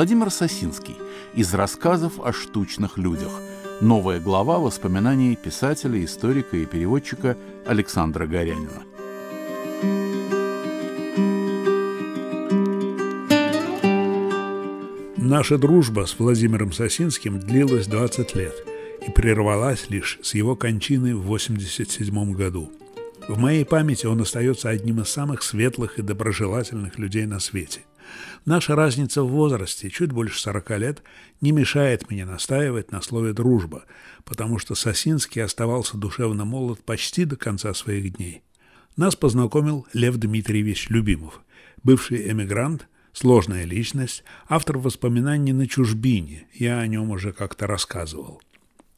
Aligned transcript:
Владимир 0.00 0.30
Сосинский 0.30 0.96
из 1.34 1.52
рассказов 1.52 2.20
о 2.24 2.32
штучных 2.32 2.96
людях. 2.96 3.38
Новая 3.82 4.18
глава 4.18 4.58
воспоминаний 4.58 5.36
писателя, 5.36 6.02
историка 6.02 6.56
и 6.56 6.64
переводчика 6.64 7.36
Александра 7.66 8.26
Горянина. 8.26 8.82
Наша 15.18 15.58
дружба 15.58 16.06
с 16.06 16.18
Владимиром 16.18 16.72
Сосинским 16.72 17.38
длилась 17.38 17.86
20 17.86 18.34
лет 18.36 18.54
и 19.06 19.10
прервалась 19.10 19.90
лишь 19.90 20.18
с 20.22 20.32
его 20.32 20.56
кончины 20.56 21.14
в 21.14 21.26
1987 21.26 22.32
году. 22.32 22.72
В 23.28 23.36
моей 23.36 23.66
памяти 23.66 24.06
он 24.06 24.22
остается 24.22 24.70
одним 24.70 25.02
из 25.02 25.10
самых 25.10 25.42
светлых 25.42 25.98
и 25.98 26.02
доброжелательных 26.02 26.98
людей 26.98 27.26
на 27.26 27.38
свете. 27.38 27.82
Наша 28.44 28.74
разница 28.74 29.22
в 29.22 29.28
возрасте, 29.28 29.90
чуть 29.90 30.12
больше 30.12 30.40
40 30.40 30.70
лет, 30.78 31.02
не 31.40 31.52
мешает 31.52 32.10
мне 32.10 32.24
настаивать 32.24 32.92
на 32.92 33.00
слове 33.02 33.32
«дружба», 33.32 33.84
потому 34.24 34.58
что 34.58 34.74
Сосинский 34.74 35.42
оставался 35.42 35.96
душевно 35.96 36.44
молод 36.44 36.82
почти 36.84 37.24
до 37.24 37.36
конца 37.36 37.74
своих 37.74 38.16
дней. 38.16 38.42
Нас 38.96 39.16
познакомил 39.16 39.86
Лев 39.92 40.16
Дмитриевич 40.16 40.88
Любимов, 40.90 41.40
бывший 41.82 42.30
эмигрант, 42.30 42.86
Сложная 43.12 43.64
личность, 43.64 44.22
автор 44.48 44.78
воспоминаний 44.78 45.52
на 45.52 45.66
чужбине, 45.66 46.46
я 46.54 46.78
о 46.78 46.86
нем 46.86 47.10
уже 47.10 47.32
как-то 47.32 47.66
рассказывал. 47.66 48.40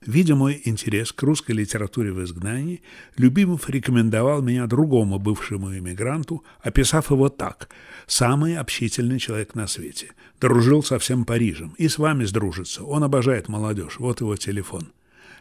Видя 0.06 0.34
мой 0.34 0.60
интерес 0.64 1.12
к 1.12 1.22
русской 1.22 1.52
литературе 1.52 2.12
в 2.12 2.22
изгнании, 2.24 2.82
Любимов 3.16 3.70
рекомендовал 3.70 4.42
меня 4.42 4.66
другому 4.66 5.18
бывшему 5.18 5.76
иммигранту, 5.76 6.42
описав 6.60 7.10
его 7.10 7.28
так. 7.28 7.68
«самый 8.06 8.56
общительный 8.56 9.20
человек 9.20 9.54
на 9.54 9.68
свете, 9.68 10.10
дружил 10.40 10.82
со 10.82 10.98
всем 10.98 11.24
Парижем. 11.24 11.74
И 11.78 11.86
с 11.86 11.98
вами 11.98 12.24
сдружится, 12.24 12.82
он 12.82 13.04
обожает 13.04 13.48
молодежь, 13.48 14.00
вот 14.00 14.20
его 14.20 14.36
телефон». 14.36 14.92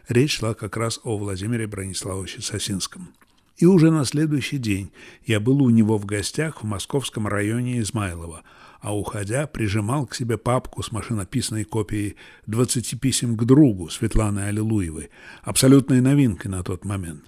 Речь 0.08 0.38
шла 0.38 0.54
как 0.54 0.76
раз 0.76 1.00
о 1.02 1.16
Владимире 1.16 1.66
Брониславовиче 1.66 2.40
Сосинском. 2.40 3.08
И 3.56 3.66
уже 3.66 3.90
на 3.90 4.04
следующий 4.04 4.58
день 4.58 4.90
я 5.26 5.38
был 5.40 5.62
у 5.62 5.70
него 5.70 5.98
в 5.98 6.06
гостях 6.06 6.62
в 6.62 6.66
московском 6.66 7.26
районе 7.26 7.80
Измайлова– 7.80 8.42
а 8.82 8.94
уходя 8.94 9.46
прижимал 9.46 10.06
к 10.06 10.14
себе 10.14 10.36
папку 10.36 10.82
с 10.82 10.90
машинописной 10.90 11.62
копией 11.62 12.16
«20 12.48 12.98
писем 12.98 13.36
к 13.36 13.44
другу» 13.44 13.88
Светланы 13.88 14.40
Аллилуевой, 14.40 15.10
абсолютной 15.42 16.00
новинкой 16.00 16.50
на 16.50 16.64
тот 16.64 16.84
момент. 16.84 17.22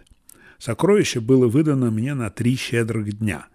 Сокровище 0.58 1.20
было 1.20 1.46
выдано 1.46 1.92
мне 1.92 2.14
на 2.14 2.28
три 2.28 2.56
щедрых 2.56 3.18
дня. 3.18 3.46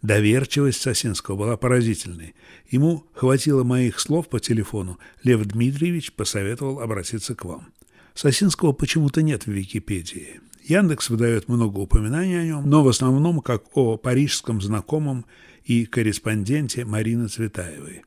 Доверчивость 0.00 0.80
Сосинского 0.80 1.36
была 1.36 1.56
поразительной. 1.56 2.34
Ему 2.70 3.04
хватило 3.14 3.64
моих 3.64 3.98
слов 3.98 4.28
по 4.28 4.38
телефону. 4.38 4.98
Лев 5.24 5.44
Дмитриевич 5.44 6.12
посоветовал 6.12 6.80
обратиться 6.80 7.34
к 7.34 7.44
вам. 7.44 7.72
Сосинского 8.14 8.72
почему-то 8.72 9.22
нет 9.22 9.46
в 9.46 9.50
Википедии. 9.50 10.40
Яндекс 10.62 11.10
выдает 11.10 11.48
много 11.48 11.78
упоминаний 11.78 12.40
о 12.40 12.44
нем, 12.44 12.70
но 12.70 12.84
в 12.84 12.88
основном 12.88 13.40
как 13.40 13.76
о 13.76 13.96
парижском 13.96 14.60
знакомом 14.60 15.24
и 15.64 15.86
корреспонденте 15.86 16.84
Марины 16.84 17.28
Цветаевой. 17.28 18.02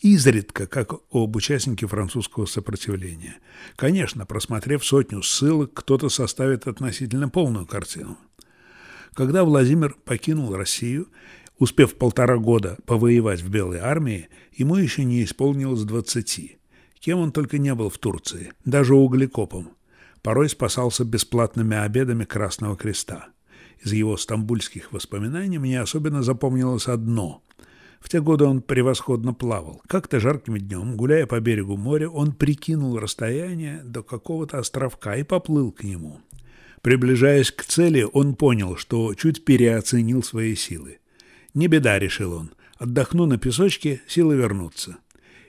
Изредка, 0.00 0.66
как 0.66 0.92
об 1.10 1.36
участнике 1.36 1.86
французского 1.86 2.46
сопротивления. 2.46 3.36
Конечно, 3.76 4.26
просмотрев 4.26 4.84
сотню 4.84 5.22
ссылок, 5.22 5.72
кто-то 5.72 6.08
составит 6.08 6.66
относительно 6.66 7.28
полную 7.28 7.66
картину. 7.66 8.18
Когда 9.14 9.44
Владимир 9.44 9.96
покинул 10.04 10.54
Россию, 10.54 11.08
успев 11.58 11.94
полтора 11.94 12.36
года 12.36 12.76
повоевать 12.84 13.40
в 13.40 13.48
Белой 13.48 13.78
армии, 13.78 14.28
ему 14.52 14.76
еще 14.76 15.04
не 15.04 15.24
исполнилось 15.24 15.84
двадцати. 15.84 16.58
Кем 16.98 17.18
он 17.20 17.32
только 17.32 17.58
не 17.58 17.74
был 17.74 17.88
в 17.90 17.98
Турции, 17.98 18.52
даже 18.64 18.94
углекопом. 18.94 19.70
Порой 20.22 20.48
спасался 20.48 21.04
бесплатными 21.04 21.76
обедами 21.76 22.24
Красного 22.24 22.76
Креста. 22.76 23.28
Из 23.84 23.92
его 23.92 24.16
стамбульских 24.16 24.92
воспоминаний 24.92 25.58
мне 25.58 25.80
особенно 25.80 26.22
запомнилось 26.22 26.88
одно. 26.88 27.42
В 28.00 28.08
те 28.08 28.20
годы 28.20 28.44
он 28.44 28.62
превосходно 28.62 29.34
плавал. 29.34 29.82
Как-то 29.86 30.20
жарким 30.20 30.56
днем, 30.58 30.96
гуляя 30.96 31.26
по 31.26 31.38
берегу 31.40 31.76
моря, 31.76 32.08
он 32.08 32.32
прикинул 32.32 32.98
расстояние 32.98 33.82
до 33.84 34.02
какого-то 34.02 34.58
островка 34.58 35.16
и 35.16 35.22
поплыл 35.22 35.70
к 35.70 35.84
нему. 35.84 36.20
Приближаясь 36.80 37.50
к 37.50 37.64
цели, 37.64 38.06
он 38.10 38.34
понял, 38.34 38.76
что 38.76 39.14
чуть 39.14 39.44
переоценил 39.44 40.22
свои 40.22 40.54
силы. 40.54 40.98
«Не 41.52 41.66
беда»,— 41.66 41.98
решил 41.98 42.32
он,— 42.32 42.50
«отдохну 42.78 43.26
на 43.26 43.38
песочке, 43.38 44.02
силы 44.06 44.36
вернутся». 44.36 44.96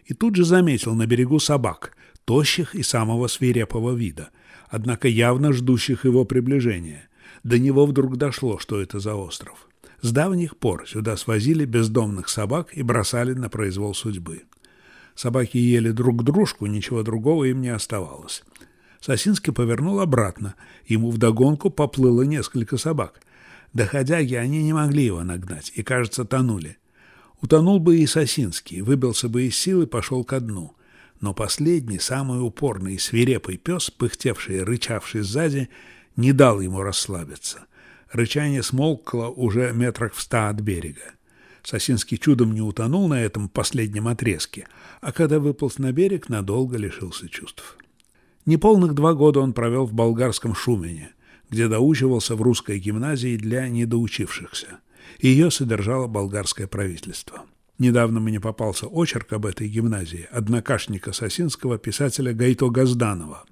И 0.05 0.13
тут 0.13 0.35
же 0.35 0.45
заметил 0.45 0.93
на 0.93 1.07
берегу 1.07 1.39
собак, 1.39 1.97
тощих 2.25 2.75
и 2.75 2.83
самого 2.83 3.27
свирепого 3.27 3.93
вида, 3.93 4.29
однако 4.69 5.07
явно 5.07 5.51
ждущих 5.51 6.05
его 6.05 6.25
приближения— 6.25 7.07
до 7.45 7.59
него 7.59 7.85
вдруг 7.85 8.17
дошло, 8.17 8.57
что 8.57 8.81
это 8.81 8.99
за 8.99 9.13
остров. 9.13 9.67
С 10.01 10.11
давних 10.11 10.57
пор 10.57 10.87
сюда 10.87 11.15
свозили 11.15 11.63
бездомных 11.63 12.27
собак 12.27 12.75
и 12.75 12.81
бросали 12.81 13.33
на 13.33 13.49
произвол 13.49 13.93
судьбы. 13.93 14.41
Собаки 15.13 15.57
ели 15.57 15.91
друг 15.91 16.23
дружку, 16.23 16.65
ничего 16.65 17.03
другого 17.03 17.45
им 17.45 17.61
не 17.61 17.69
оставалось. 17.69 18.43
Сосинский 18.99 19.53
повернул 19.53 19.99
обратно. 19.99 20.55
Ему 20.87 21.11
вдогонку 21.11 21.69
поплыло 21.69 22.23
несколько 22.23 22.77
собак. 22.77 23.21
Доходяги 23.73 24.33
они 24.33 24.63
не 24.63 24.73
могли 24.73 25.05
его 25.05 25.23
нагнать 25.23 25.71
и, 25.75 25.83
кажется, 25.83 26.25
тонули. 26.25 26.77
Утонул 27.41 27.79
бы 27.79 27.99
и 27.99 28.07
Сосинский, 28.07 28.81
выбился 28.81 29.29
бы 29.29 29.43
из 29.43 29.55
сил 29.55 29.83
и 29.83 29.85
пошел 29.85 30.23
ко 30.23 30.39
дну. 30.39 30.75
Но 31.21 31.35
последний, 31.35 31.99
самый 31.99 32.43
упорный 32.43 32.95
и 32.95 32.97
свирепый 32.97 33.57
пес, 33.57 33.91
пыхтевший 33.91 34.57
и 34.57 34.61
рычавший 34.61 35.21
сзади, 35.21 35.69
не 36.15 36.31
дал 36.33 36.61
ему 36.61 36.81
расслабиться. 36.81 37.65
Рычание 38.11 38.63
смолкло 38.63 39.27
уже 39.27 39.71
метрах 39.73 40.13
в 40.13 40.21
ста 40.21 40.49
от 40.49 40.61
берега. 40.61 41.13
Сосинский 41.63 42.17
чудом 42.17 42.53
не 42.53 42.61
утонул 42.61 43.07
на 43.07 43.21
этом 43.21 43.49
последнем 43.49 44.07
отрезке, 44.07 44.67
а 45.01 45.11
когда 45.11 45.39
выполз 45.39 45.79
на 45.79 45.91
берег, 45.91 46.29
надолго 46.29 46.77
лишился 46.77 47.27
чувств. 47.27 47.77
Неполных 48.45 48.93
два 48.93 49.13
года 49.13 49.39
он 49.39 49.53
провел 49.53 49.85
в 49.85 49.93
болгарском 49.93 50.53
Шумене, 50.53 51.09
где 51.49 51.67
доучивался 51.67 52.35
в 52.35 52.41
русской 52.43 52.77
гимназии 52.77 53.35
для 53.37 53.67
недоучившихся. 53.67 54.79
Ее 55.19 55.49
содержало 55.49 56.07
болгарское 56.07 56.67
правительство. 56.67 57.45
Недавно 57.79 58.19
мне 58.19 58.39
попался 58.39 58.87
очерк 58.87 59.33
об 59.33 59.47
этой 59.47 59.67
гимназии 59.67 60.27
однокашника 60.31 61.11
Сосинского 61.11 61.79
писателя 61.79 62.33
Гайто 62.33 62.69
Газданова. 62.69 63.43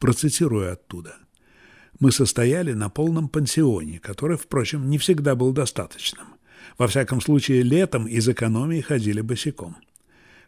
Процитирую 0.00 0.72
оттуда 0.72 1.16
мы 2.00 2.12
состояли 2.12 2.72
на 2.72 2.88
полном 2.88 3.28
пансионе, 3.28 3.98
который, 3.98 4.36
впрочем, 4.36 4.88
не 4.88 4.98
всегда 4.98 5.34
был 5.34 5.52
достаточным. 5.52 6.26
Во 6.78 6.88
всяком 6.88 7.20
случае, 7.20 7.62
летом 7.62 8.06
из 8.06 8.28
экономии 8.28 8.80
ходили 8.80 9.20
босиком. 9.20 9.76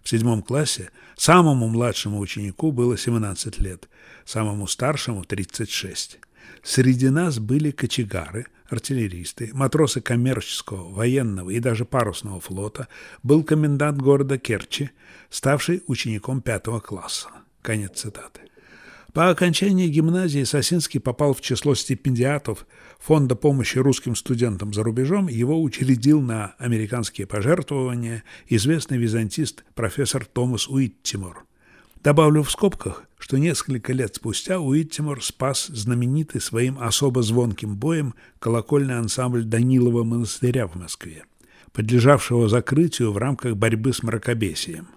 В 0.03 0.09
седьмом 0.09 0.43
классе 0.43 0.91
самому 1.17 1.69
младшему 1.69 2.19
ученику 2.19 2.73
было 2.73 2.97
17 2.97 3.59
лет, 3.59 3.89
самому 4.25 4.67
старшему– 4.67 5.25
36. 5.29 6.19
Среди 6.63 7.09
нас 7.11 7.39
были 7.39 7.71
кочегары, 7.71 8.47
артиллеристы, 8.69 9.51
матросы 9.53 10.01
коммерческого, 10.01 10.93
военного 10.93 11.51
и 11.51 11.61
даже 11.61 11.85
парусного 11.85 12.41
флота, 12.41 12.89
был 13.23 13.45
комендант 13.45 13.99
города 13.99 14.39
Керчи, 14.39 14.91
ставший 15.31 15.83
учеником 15.87 16.41
пятого 16.41 16.81
класса. 16.81 17.29
Конец 17.63 18.01
цитаты. 18.01 18.41
По 19.17 19.31
окончании 19.31 19.89
гимназии 19.89 20.45
Сосинский 20.45 21.01
попал 21.01 21.33
в 21.33 21.41
число 21.41 21.75
стипендиатов 21.75 22.67
Фонда 22.99 23.35
помощи 23.35 23.79
русским 23.79 24.15
студентам 24.15 24.75
за 24.75 24.83
рубежом. 24.83 25.29
Его 25.29 25.63
учредил 25.63 26.21
на 26.21 26.55
американские 26.59 27.27
пожертвования 27.27 28.25
известный 28.47 28.99
византист 28.99 29.65
профессор 29.75 30.27
Томас 30.27 30.69
Уиттимор. 30.69 31.47
Добавлю 32.05 32.43
в 32.43 32.51
скобках, 32.51 33.05
что 33.19 33.39
несколько 33.39 33.95
лет 33.95 34.17
спустя 34.17 34.61
Уиттимор 34.61 35.25
спас 35.25 35.69
знаменитый 35.69 36.43
своим 36.43 36.79
особо 36.79 37.23
звонким 37.23 37.75
боем 37.75 38.13
колокольный 38.39 38.99
ансамбль 38.99 39.45
Данилова 39.45 40.05
монастыря 40.05 40.67
в 40.67 40.75
Москве, 40.75 41.25
подлежавшего 41.73 42.51
закрытию 42.51 43.13
в 43.13 43.17
рамках 43.17 43.57
борьбы 43.57 43.95
с 43.95 44.03
мракобесием. 44.03 44.89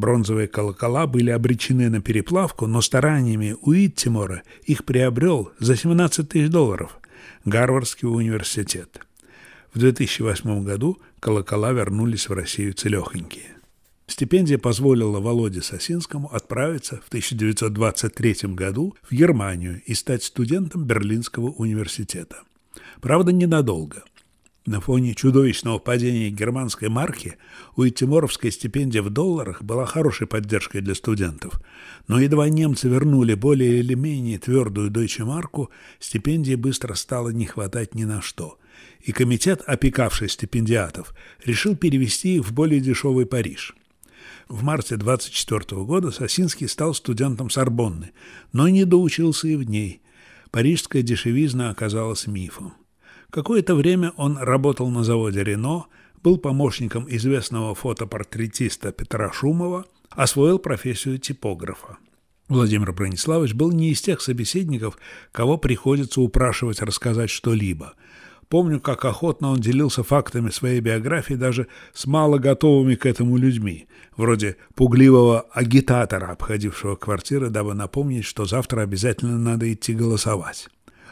Бронзовые 0.00 0.48
колокола 0.48 1.06
были 1.06 1.28
обречены 1.28 1.90
на 1.90 2.00
переплавку, 2.00 2.66
но 2.66 2.80
стараниями 2.80 3.54
Уиттимора 3.60 4.42
их 4.64 4.86
приобрел 4.86 5.52
за 5.58 5.76
17 5.76 6.26
тысяч 6.26 6.48
долларов 6.48 6.98
Гарвардский 7.44 8.08
университет. 8.08 8.98
В 9.74 9.78
2008 9.78 10.64
году 10.64 10.96
колокола 11.20 11.72
вернулись 11.72 12.30
в 12.30 12.32
Россию 12.32 12.72
целехонькие. 12.72 13.56
Стипендия 14.06 14.56
позволила 14.56 15.20
Володе 15.20 15.60
Сосинскому 15.60 16.34
отправиться 16.34 17.02
в 17.04 17.08
1923 17.08 18.54
году 18.54 18.96
в 19.02 19.12
Германию 19.12 19.82
и 19.84 19.92
стать 19.92 20.22
студентом 20.22 20.84
Берлинского 20.84 21.50
университета. 21.50 22.38
Правда, 23.02 23.32
ненадолго. 23.32 24.02
На 24.70 24.80
фоне 24.80 25.14
чудовищного 25.16 25.80
падения 25.80 26.30
германской 26.30 26.88
марки 26.88 27.38
у 27.74 27.84
Тиморовской 27.88 28.52
стипендия 28.52 29.02
в 29.02 29.10
долларах 29.10 29.64
была 29.64 29.84
хорошей 29.84 30.28
поддержкой 30.28 30.80
для 30.80 30.94
студентов. 30.94 31.60
Но 32.06 32.20
едва 32.20 32.48
немцы 32.48 32.88
вернули 32.88 33.34
более 33.34 33.80
или 33.80 33.94
менее 33.94 34.38
твердую 34.38 34.92
Deutsche 34.92 35.24
марку, 35.24 35.70
стипендии 35.98 36.54
быстро 36.54 36.94
стало 36.94 37.30
не 37.30 37.46
хватать 37.46 37.96
ни 37.96 38.04
на 38.04 38.22
что. 38.22 38.60
И 39.00 39.10
комитет, 39.10 39.60
опекавший 39.66 40.28
стипендиатов, 40.28 41.16
решил 41.44 41.74
перевести 41.74 42.36
их 42.36 42.46
в 42.46 42.52
более 42.52 42.78
дешевый 42.78 43.26
Париж. 43.26 43.74
В 44.48 44.62
марте 44.62 44.96
24 44.96 45.82
года 45.82 46.12
Сосинский 46.12 46.68
стал 46.68 46.94
студентом 46.94 47.50
Сорбонны, 47.50 48.12
но 48.52 48.68
не 48.68 48.84
доучился 48.84 49.48
и 49.48 49.56
в 49.56 49.64
ней. 49.64 50.00
Парижская 50.52 51.02
дешевизна 51.02 51.70
оказалась 51.70 52.28
мифом. 52.28 52.74
Какое-то 53.30 53.76
время 53.76 54.12
он 54.16 54.38
работал 54.38 54.90
на 54.90 55.04
заводе 55.04 55.44
«Рено», 55.44 55.86
был 56.22 56.36
помощником 56.36 57.06
известного 57.08 57.74
фотопортретиста 57.74 58.92
Петра 58.92 59.32
Шумова, 59.32 59.86
освоил 60.10 60.58
профессию 60.58 61.18
типографа. 61.18 61.96
Владимир 62.48 62.92
Брониславович 62.92 63.54
был 63.54 63.70
не 63.70 63.90
из 63.90 64.00
тех 64.02 64.20
собеседников, 64.20 64.98
кого 65.30 65.56
приходится 65.56 66.20
упрашивать 66.20 66.82
рассказать 66.82 67.30
что-либо. 67.30 67.94
Помню, 68.48 68.80
как 68.80 69.04
охотно 69.04 69.50
он 69.50 69.60
делился 69.60 70.02
фактами 70.02 70.50
своей 70.50 70.80
биографии 70.80 71.34
даже 71.34 71.68
с 71.94 72.06
мало 72.06 72.38
готовыми 72.38 72.96
к 72.96 73.06
этому 73.06 73.36
людьми, 73.36 73.86
вроде 74.16 74.56
пугливого 74.74 75.42
агитатора, 75.52 76.32
обходившего 76.32 76.96
квартиры, 76.96 77.48
дабы 77.48 77.74
напомнить, 77.74 78.24
что 78.24 78.44
завтра 78.44 78.82
обязательно 78.82 79.38
надо 79.38 79.72
идти 79.72 79.94
голосовать. 79.94 80.68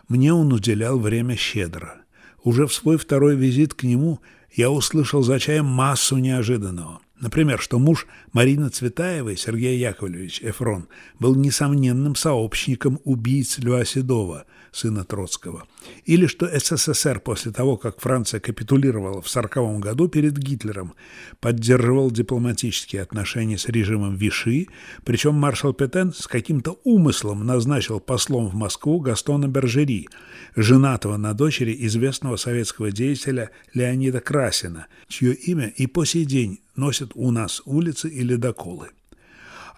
Мне 0.08 0.34
он 0.34 0.52
уделял 0.52 0.98
время 0.98 1.36
щедро. 1.36 2.02
Уже 2.42 2.66
в 2.66 2.72
свой 2.72 2.98
второй 2.98 3.36
визит 3.36 3.74
к 3.74 3.82
нему 3.82 4.20
я 4.52 4.70
услышал 4.70 5.22
за 5.22 5.38
чаем 5.38 5.66
массу 5.66 6.16
неожиданного. 6.16 7.00
Например, 7.20 7.60
что 7.60 7.78
муж 7.78 8.06
Марины 8.32 8.68
Цветаевой, 8.68 9.36
Сергей 9.36 9.78
Яковлевич 9.78 10.40
Эфрон, 10.42 10.88
был 11.18 11.34
несомненным 11.34 12.14
сообщником 12.14 13.00
убийц 13.04 13.58
Льва 13.58 13.84
Седова– 13.84 14.44
сына 14.72 15.04
Троцкого, 15.04 15.64
или 16.04 16.26
что 16.26 16.46
СССР 16.46 17.20
после 17.20 17.52
того, 17.52 17.76
как 17.76 18.00
Франция 18.00 18.40
капитулировала 18.40 19.20
в 19.22 19.28
1940 19.28 19.80
году 19.80 20.08
перед 20.08 20.36
Гитлером, 20.38 20.94
поддерживал 21.40 22.10
дипломатические 22.10 23.02
отношения 23.02 23.58
с 23.58 23.68
режимом 23.68 24.16
Виши, 24.16 24.68
причем 25.04 25.34
маршал 25.34 25.72
Петен 25.72 26.12
с 26.12 26.26
каким-то 26.26 26.78
умыслом 26.84 27.46
назначил 27.46 28.00
послом 28.00 28.48
в 28.48 28.54
Москву 28.54 29.00
Гастона 29.00 29.48
Бержери, 29.48 30.08
женатого 30.56 31.16
на 31.16 31.34
дочери 31.34 31.76
известного 31.86 32.36
советского 32.36 32.90
деятеля 32.90 33.50
Леонида 33.74 34.20
Красина, 34.20 34.86
чье 35.08 35.32
имя 35.34 35.68
и 35.68 35.86
по 35.86 36.04
сей 36.04 36.24
день 36.24 36.60
носят 36.76 37.12
у 37.14 37.30
нас 37.30 37.62
улицы 37.64 38.08
и 38.08 38.22
ледоколы. 38.22 38.88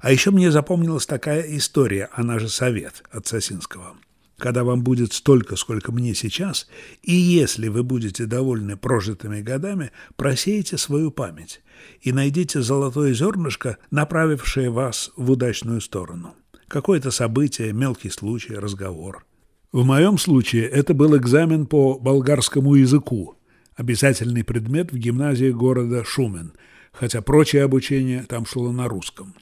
А 0.01 0.11
еще 0.11 0.31
мне 0.31 0.51
запомнилась 0.51 1.07
такая 1.07 1.43
история, 1.57 2.09
она 2.13 2.39
же 2.39 2.49
совет 2.49 3.05
от 3.11 3.27
Сосинского– 3.27 3.95
когда 4.41 4.65
вам 4.65 4.83
будет 4.83 5.13
столько, 5.13 5.55
сколько 5.55 5.93
мне 5.93 6.15
сейчас, 6.15 6.67
и 7.03 7.13
если 7.13 7.69
вы 7.69 7.85
будете 7.85 8.27
довольны 8.27 8.77
прожитыми 8.77 9.41
годами, 9.41 9.93
просейте 10.17 10.79
свою 10.79 11.13
память 11.13 11.63
и 12.01 12.11
найдите 12.11 12.61
золотое 12.63 13.13
зернышко, 13.13 13.79
направившее 13.93 14.71
вас 14.71 15.13
в 15.17 15.31
удачную 15.31 15.81
сторону. 15.81 16.35
Какое-то 16.67 17.11
событие, 17.11 17.73
мелкий 17.73 18.11
случай, 18.11 18.55
разговор. 18.55 19.25
В 19.71 19.85
моем 19.85 20.19
случае 20.19 20.67
это 20.67 20.95
был 20.95 21.17
экзамен 21.17 21.67
по 21.67 21.99
болгарскому 21.99 22.75
языку, 22.75 23.37
обязательный 23.77 24.43
предмет 24.43 24.91
в 24.93 24.97
гимназии 24.97 25.51
города 25.51 26.03
Шумен, 26.05 26.53
хотя 26.93 27.23
прочее 27.23 27.63
обучение 27.63 28.25
там 28.25 28.47
шло 28.47 28.73
на 28.73 28.89
русском. 28.89 29.35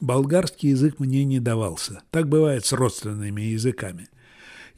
Болгарский 0.00 0.70
язык 0.70 0.98
мне 0.98 1.24
не 1.24 1.40
давался. 1.40 2.00
Так 2.10 2.28
бывает 2.28 2.64
с 2.64 2.72
родственными 2.72 3.42
языками– 3.42 4.08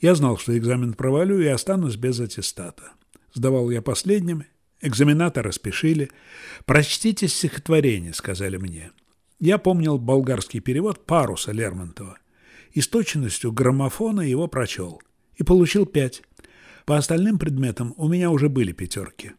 я 0.02 0.14
знал, 0.16 0.36
что 0.36 0.56
экзамен 0.58 0.94
провалю 0.94 1.40
и 1.40 1.46
останусь 1.46 1.96
без 1.96 2.20
аттестата. 2.20 2.92
Сдавал 3.32 3.70
я 3.70 3.80
последним, 3.80 4.44
экзаменаторы 4.82 5.52
спешили. 5.52 6.10
«Прочтите 6.66 7.28
стихотворение»,— 7.28 8.12
сказали 8.14 8.56
мне. 8.58 8.90
Я 9.38 9.58
помнил 9.58 9.98
болгарский 9.98 10.60
перевод 10.60 11.06
«Паруса» 11.06 11.52
Лермонтова 11.52 12.18
и 12.72 12.80
с 12.80 12.88
точностью 12.88 13.52
граммофона 13.52 14.22
его 14.22 14.48
прочел. 14.48 15.00
И 15.36 15.44
получил 15.44 15.86
пять. 15.86 16.22
По 16.84 16.96
остальным 16.96 17.38
предметам 17.38 17.94
у 17.96 18.08
меня 18.08 18.30
уже 18.30 18.48
были 18.48 18.72
пятерки. 18.72 19.32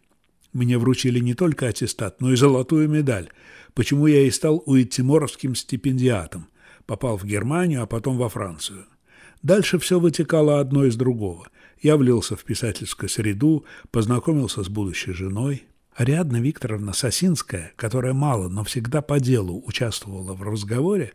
Мне 0.53 0.77
вручили 0.77 1.19
не 1.19 1.33
только 1.33 1.67
аттестат, 1.67 2.21
но 2.21 2.31
и 2.31 2.35
золотую 2.35 2.87
медаль, 2.87 3.29
почему 3.73 4.07
я 4.07 4.21
и 4.21 4.31
стал 4.31 4.63
уиттиморовским 4.65 5.55
стипендиатом. 5.55 6.47
Попал 6.85 7.17
в 7.17 7.25
Германию, 7.25 7.83
а 7.83 7.87
потом 7.87 8.17
во 8.17 8.29
Францию. 8.29 8.85
Дальше 9.43 9.77
все 9.77 9.99
вытекало 9.99 10.61
одно 10.61 10.85
из 10.85 10.95
другого. 10.95 11.47
Я 11.81 11.97
влился 11.97 12.37
в 12.37 12.45
писательскую 12.45 13.09
среду, 13.09 13.65
познакомился 13.91 14.63
с 14.63 14.69
будущей 14.69 15.11
женой. 15.11 15.63
Ариадна 15.93 16.37
Викторовна 16.37 16.93
Сосинская, 16.93 17.73
которая 17.75 18.13
мало, 18.13 18.47
но 18.47 18.63
всегда 18.63 19.01
по 19.01 19.19
делу 19.19 19.61
участвовала 19.65 20.33
в 20.33 20.41
разговоре, 20.41 21.11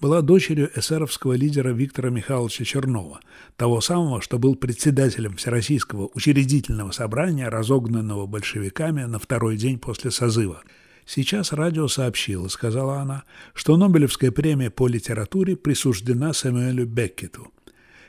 была 0.00 0.22
дочерью 0.22 0.70
эсеровского 0.74 1.34
лидера 1.34 1.70
Виктора 1.70 2.10
Михайловича 2.10 2.64
Чернова, 2.64 3.20
того 3.56 3.80
самого, 3.80 4.20
что 4.20 4.40
был 4.40 4.56
председателем 4.56 5.36
Всероссийского 5.36 6.10
учредительного 6.14 6.90
собрания, 6.90 7.48
разогнанного 7.48 8.26
большевиками 8.26 9.04
на 9.04 9.20
второй 9.20 9.56
день 9.56 9.78
после 9.78 10.10
созыва. 10.10 10.62
Сейчас 11.06 11.52
радио 11.52 11.86
сообщило, 11.86 12.48
сказала 12.48 12.98
она, 12.98 13.22
что 13.54 13.76
Нобелевская 13.76 14.32
премия 14.32 14.68
по 14.70 14.88
литературе 14.88 15.56
присуждена 15.56 16.32
Сэмюэлю 16.32 16.84
Беккету– 16.84 17.52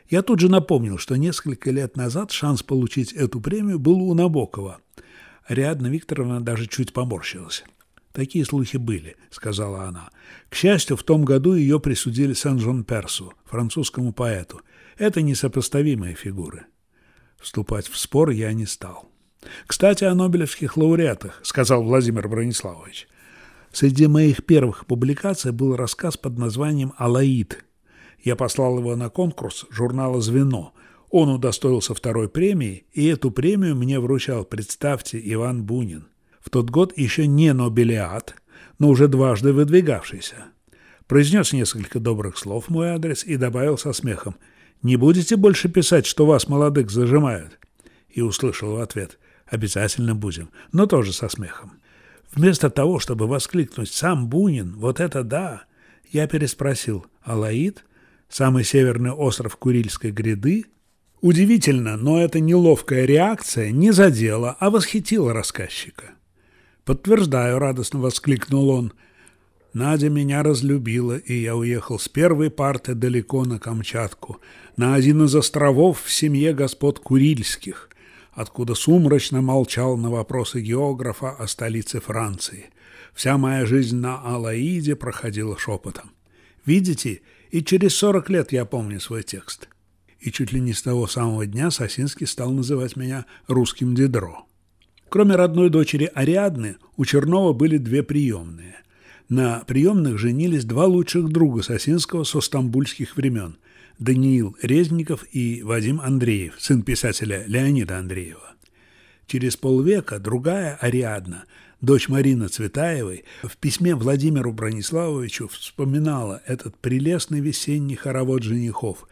я 0.09 0.23
тут 0.23 0.39
же 0.39 0.49
напомнил, 0.49 0.97
что 0.97 1.15
несколько 1.15 1.71
лет 1.71 1.95
назад 1.95 2.31
шанс 2.31 2.63
получить 2.63 3.13
эту 3.13 3.39
премию 3.39 3.79
был 3.79 4.01
у 4.01 4.13
Набокова. 4.13 4.79
Ариадна 5.45 5.87
Викторовна 5.87 6.41
даже 6.41 6.67
чуть 6.67 6.93
поморщилась. 6.93 7.63
«Такие 8.11 8.43
слухи 8.43 8.77
были»,— 8.77 9.17
сказала 9.29 9.83
она. 9.83 10.09
«К 10.49 10.55
счастью, 10.55 10.97
в 10.97 11.03
том 11.03 11.23
году 11.23 11.53
ее 11.53 11.79
присудили 11.79 12.33
Сен-Жон 12.33 12.83
Персу, 12.83 13.33
французскому 13.45 14.13
поэту. 14.13 14.61
Это 14.97 15.21
несопоставимые 15.21 16.15
фигуры». 16.15 16.65
Вступать 17.39 17.87
в 17.87 17.97
спор 17.97 18.31
я 18.31 18.51
не 18.53 18.65
стал. 18.65 19.09
«Кстати, 19.67 20.03
о 20.03 20.15
нобелевских 20.15 20.75
лауреатах»,— 20.75 21.39
сказал 21.43 21.83
Владимир 21.83 22.27
Брониславович. 22.27 23.07
Среди 23.71 24.07
моих 24.07 24.43
первых 24.43 24.87
публикаций 24.87 25.51
был 25.51 25.75
рассказ 25.75 26.17
под 26.17 26.37
названием 26.37 26.93
«Алаид», 26.97 27.63
я 28.23 28.35
послал 28.35 28.79
его 28.79 28.95
на 28.95 29.09
конкурс 29.09 29.65
журнала 29.69 30.21
«Звено». 30.21 30.73
Он 31.09 31.29
удостоился 31.29 31.95
второй 31.95 32.29
премии, 32.29 32.85
и 32.93 33.07
эту 33.07 33.31
премию 33.31 33.75
мне 33.75 33.99
вручал, 33.99 34.45
представьте, 34.45 35.19
Иван 35.23 35.63
Бунин. 35.63 36.07
В 36.39 36.51
тот 36.51 36.69
год 36.69 36.95
еще 36.95 37.25
не 37.25 37.51
нобелиат, 37.51 38.35
но 38.77 38.89
уже 38.89 39.07
дважды 39.07 39.51
выдвигавшийся. 39.51 40.45
Произнес 41.07 41.51
несколько 41.51 41.99
добрых 41.99 42.37
слов 42.37 42.69
мой 42.69 42.89
адрес 42.89 43.23
и 43.23 43.37
добавил 43.37 43.77
со 43.77 43.93
смехом 43.93 44.35
«Не 44.83 44.95
будете 44.95 45.35
больше 45.35 45.67
писать, 45.67 46.05
что 46.05 46.27
вас, 46.27 46.47
молодых, 46.47 46.91
зажимают?» 46.91 47.59
И 48.09 48.21
услышал 48.21 48.73
в 48.73 48.79
ответ 48.79 49.17
«Обязательно 49.47 50.13
будем», 50.13 50.49
но 50.71 50.85
тоже 50.85 51.11
со 51.11 51.27
смехом. 51.27 51.73
Вместо 52.31 52.69
того, 52.69 52.99
чтобы 52.99 53.25
воскликнуть 53.27 53.91
«Сам 53.91 54.27
Бунин, 54.27 54.75
вот 54.77 54.99
это 54.99 55.23
да!» 55.23 55.63
я 56.11 56.27
переспросил 56.27 57.07
«Алаид?» 57.23 57.83
Самый 58.29 58.63
северный 58.63 59.11
остров 59.11 59.57
Курильской 59.57 60.11
гряды, 60.11 60.65
удивительно, 61.21 61.97
но 61.97 62.21
эта 62.21 62.39
неловкая 62.39 63.05
реакция 63.05 63.71
не 63.71 63.91
задела, 63.91 64.55
а 64.59 64.69
восхитила 64.69 65.33
рассказчика. 65.33 66.11
«Подтверждаю»,— 66.85 67.57
радостно 67.59 67.99
воскликнул 67.99 68.69
он,— 68.69 68.93
Надя 69.73 70.09
меня 70.09 70.41
разлюбила, 70.41 71.17
и 71.17 71.33
я 71.33 71.55
уехал 71.55 71.99
с 71.99 72.09
первой 72.09 72.49
парты 72.49 72.95
далеко 72.95 73.45
на 73.45 73.59
Камчатку, 73.59 74.39
на 74.77 74.95
один 74.95 75.23
из 75.25 75.35
островов 75.35 76.01
в 76.03 76.11
семье 76.11 76.53
господ 76.53 76.99
Курильских, 76.99 77.89
откуда 78.31 78.73
сумрачно 78.73 79.41
молчал 79.41 79.95
на 79.95 80.09
вопросы 80.09 80.61
географа 80.61 81.31
о 81.31 81.47
столице 81.47 81.99
Франции. 81.99 82.71
Вся 83.13 83.37
моя 83.37 83.65
жизнь 83.67 83.97
на 83.97 84.19
Алаиде 84.19 84.95
проходила 84.95 85.57
шепотом. 85.57 86.11
Видите, 86.65 87.21
и 87.51 87.63
через 87.63 87.95
40 87.95 88.29
лет 88.29 88.51
я 88.51 88.65
помню 88.65 88.99
свой 88.99 89.23
текст. 89.23 89.67
И 90.19 90.31
чуть 90.31 90.51
ли 90.51 90.59
не 90.59 90.73
с 90.73 90.81
того 90.81 91.07
самого 91.07 91.45
дня 91.45 91.71
Сосинский 91.71 92.27
стал 92.27 92.51
называть 92.51 92.95
меня 92.95 93.25
русским 93.47 93.95
Дидро. 93.95 94.45
Кроме 95.09 95.35
родной 95.35 95.69
дочери 95.69 96.11
Ариадны, 96.13 96.77
у 96.97 97.05
Чернова 97.05 97.53
были 97.53 97.77
две 97.77 98.03
приемные. 98.03 98.75
На 99.27 99.59
приемных 99.65 100.17
женились 100.17 100.65
два 100.65 100.85
лучших 100.85 101.29
друга 101.29 101.61
Сосинского 101.61 102.23
со 102.23 102.41
стамбульских 102.41 103.15
времен– 103.15 103.57
Даниил 103.99 104.55
Резников 104.61 105.25
и 105.33 105.61
Вадим 105.61 105.99
Андреев, 105.99 106.55
сын 106.57 106.83
писателя 106.83 107.43
Леонида 107.47 107.99
Андреева. 107.99 108.55
Через 109.27 109.57
полвека 109.57 110.19
другая 110.19 110.77
Ариадна, 110.79 111.43
дочь 111.81 112.09
Марины 112.09 112.47
Цветаевой, 112.47 113.25
в 113.43 113.57
письме 113.57 113.95
Владимиру 113.95 114.51
Брониславовичу 114.51 115.47
вспоминала 115.47 116.41
этот 116.45 116.77
прелестный 116.77 117.39
весенний 117.39 117.95
хоровод 117.95 118.43
женихов. 118.43 119.07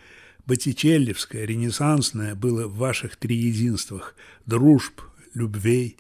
Боттичеллевское, 0.46 1.46
ренессансное 1.46 2.36
было 2.36 2.68
в 2.68 2.78
ваших 2.78 3.18
триединствах– 3.18 4.16
дружб, 4.46 5.02
любвей, 5.34 5.98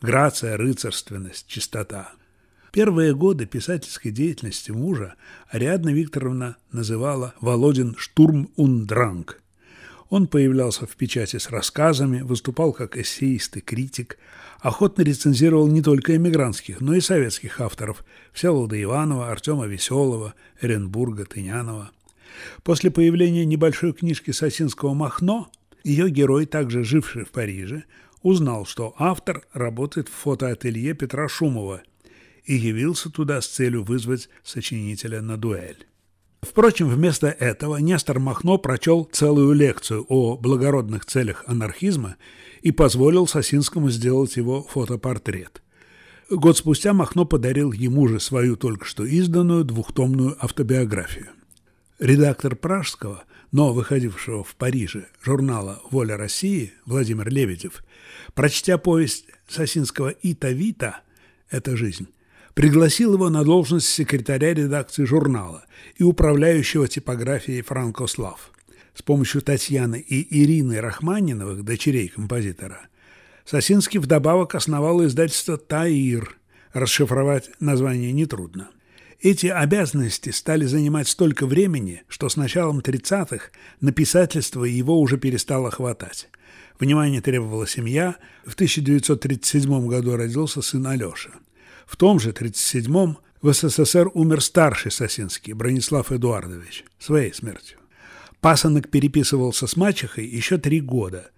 грация, 0.00 0.56
рыцарственность, 0.56 1.46
чистота. 1.46 2.12
Первые 2.72 3.14
годы 3.14 3.46
писательской 3.46 4.10
деятельности 4.10 4.70
мужа 4.70 5.14
Ариадна 5.48 5.94
Викторовна 5.94 6.56
называла 6.72 7.34
Володин 7.40 7.96
«штурм 7.96 8.50
und 8.58 8.84
дранг». 8.84 9.40
Он 10.08 10.28
появлялся 10.28 10.86
в 10.86 10.96
печати 10.96 11.38
с 11.38 11.50
рассказами, 11.50 12.20
выступал 12.20 12.72
как 12.72 12.96
эссеист 12.96 13.56
и 13.56 13.60
критик, 13.60 14.18
охотно 14.60 15.02
рецензировал 15.02 15.66
не 15.66 15.82
только 15.82 16.16
эмигрантских, 16.16 16.80
но 16.80 16.94
и 16.94 17.00
советских 17.00 17.60
авторов 17.60 18.04
Всеволода 18.32 18.80
Иванова, 18.80 19.30
Артема 19.30 19.66
Веселого, 19.66 20.34
Эренбурга, 20.60 21.24
Тынянова. 21.24 21.90
После 22.62 22.90
появления 22.90 23.44
небольшой 23.44 23.92
книжки 23.92 24.30
Сосинского 24.30 24.94
«Махно» 24.94 25.50
ее 25.82 26.10
герой, 26.10 26.46
также 26.46 26.84
живший 26.84 27.24
в 27.24 27.30
Париже, 27.30 27.84
узнал, 28.22 28.66
что 28.66 28.94
автор 28.98 29.46
работает 29.52 30.08
в 30.08 30.12
фотоателье 30.12 30.94
Петра 30.94 31.28
Шумова 31.28 31.82
и 32.44 32.54
явился 32.54 33.10
туда 33.10 33.40
с 33.40 33.46
целью 33.46 33.84
вызвать 33.84 34.28
сочинителя 34.42 35.20
на 35.22 35.36
дуэль. 35.36 35.86
Впрочем, 36.48 36.88
вместо 36.88 37.26
этого 37.26 37.76
Нестор 37.76 38.20
Махно 38.20 38.56
прочел 38.56 39.04
целую 39.04 39.52
лекцию 39.52 40.06
о 40.08 40.36
благородных 40.36 41.04
целях 41.04 41.44
анархизма 41.46 42.16
и 42.62 42.70
позволил 42.70 43.26
Сосинскому 43.26 43.90
сделать 43.90 44.36
его 44.36 44.62
фотопортрет. 44.62 45.62
Год 46.30 46.56
спустя 46.56 46.92
Махно 46.92 47.24
подарил 47.24 47.72
ему 47.72 48.08
же 48.08 48.20
свою 48.20 48.56
только 48.56 48.84
что 48.84 49.04
изданную 49.04 49.64
двухтомную 49.64 50.36
автобиографию. 50.42 51.28
Редактор 51.98 52.56
пражского, 52.56 53.24
но 53.52 53.72
выходившего 53.72 54.44
в 54.44 54.54
Париже 54.54 55.08
журнала 55.22 55.82
«Воля 55.90 56.16
России» 56.16 56.72
Владимир 56.84 57.28
Лебедев, 57.28 57.84
прочтя 58.34 58.78
повесть 58.78 59.26
Сосинского 59.48 60.10
«Ита 60.22 60.50
Вита» 60.50 61.00
«Это 61.50 61.76
жизнь», 61.76 62.08
пригласил 62.56 63.12
его 63.12 63.28
на 63.28 63.44
должность 63.44 63.86
секретаря 63.86 64.54
редакции 64.54 65.04
журнала 65.04 65.66
и 65.96 66.02
управляющего 66.02 66.88
типографией 66.88 67.60
«Франкослав». 67.60 68.50
С 68.94 69.02
помощью 69.02 69.42
Татьяны 69.42 70.00
и 70.00 70.42
Ирины 70.42 70.80
Рахманиновых, 70.80 71.64
дочерей 71.64 72.08
композитора, 72.08 72.88
Сосинский 73.44 73.98
вдобавок 73.98 74.54
основал 74.54 75.04
издательство 75.04 75.58
«Таир». 75.58 76.38
Расшифровать 76.72 77.50
название 77.60 78.12
нетрудно. 78.12 78.70
Эти 79.20 79.48
обязанности 79.48 80.30
стали 80.30 80.64
занимать 80.64 81.08
столько 81.08 81.46
времени, 81.46 82.04
что 82.08 82.30
с 82.30 82.36
началом 82.36 82.78
30-х 82.78 83.50
на 83.82 83.92
писательство 83.92 84.64
его 84.64 84.98
уже 84.98 85.18
перестало 85.18 85.70
хватать. 85.70 86.30
Внимание 86.80 87.20
требовала 87.20 87.66
семья. 87.66 88.16
В 88.46 88.54
1937 88.54 89.86
году 89.88 90.16
родился 90.16 90.62
сын 90.62 90.86
Алеша. 90.86 91.32
В 91.86 91.96
том 91.96 92.18
же 92.20 92.30
1937-м 92.30 93.18
в 93.40 93.52
СССР 93.52 94.10
умер 94.12 94.42
старший 94.42 94.90
Сосинский, 94.90 95.52
Бронислав 95.52 96.10
Эдуардович, 96.10 96.84
своей 96.98 97.32
смертью. 97.32 97.78
Пасынок 98.40 98.90
переписывался 98.90 99.66
с 99.66 99.76
мачехой 99.76 100.26
еще 100.26 100.58
три 100.58 100.80
года. 100.80 101.30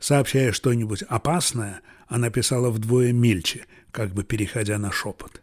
Сообщая 0.00 0.52
что-нибудь 0.52 1.02
опасное, 1.02 1.80
она 2.08 2.30
писала 2.30 2.70
вдвое 2.70 3.12
мельче, 3.12 3.64
как 3.92 4.12
бы 4.12 4.24
переходя 4.24 4.76
на 4.78 4.90
шепот. 4.90 5.40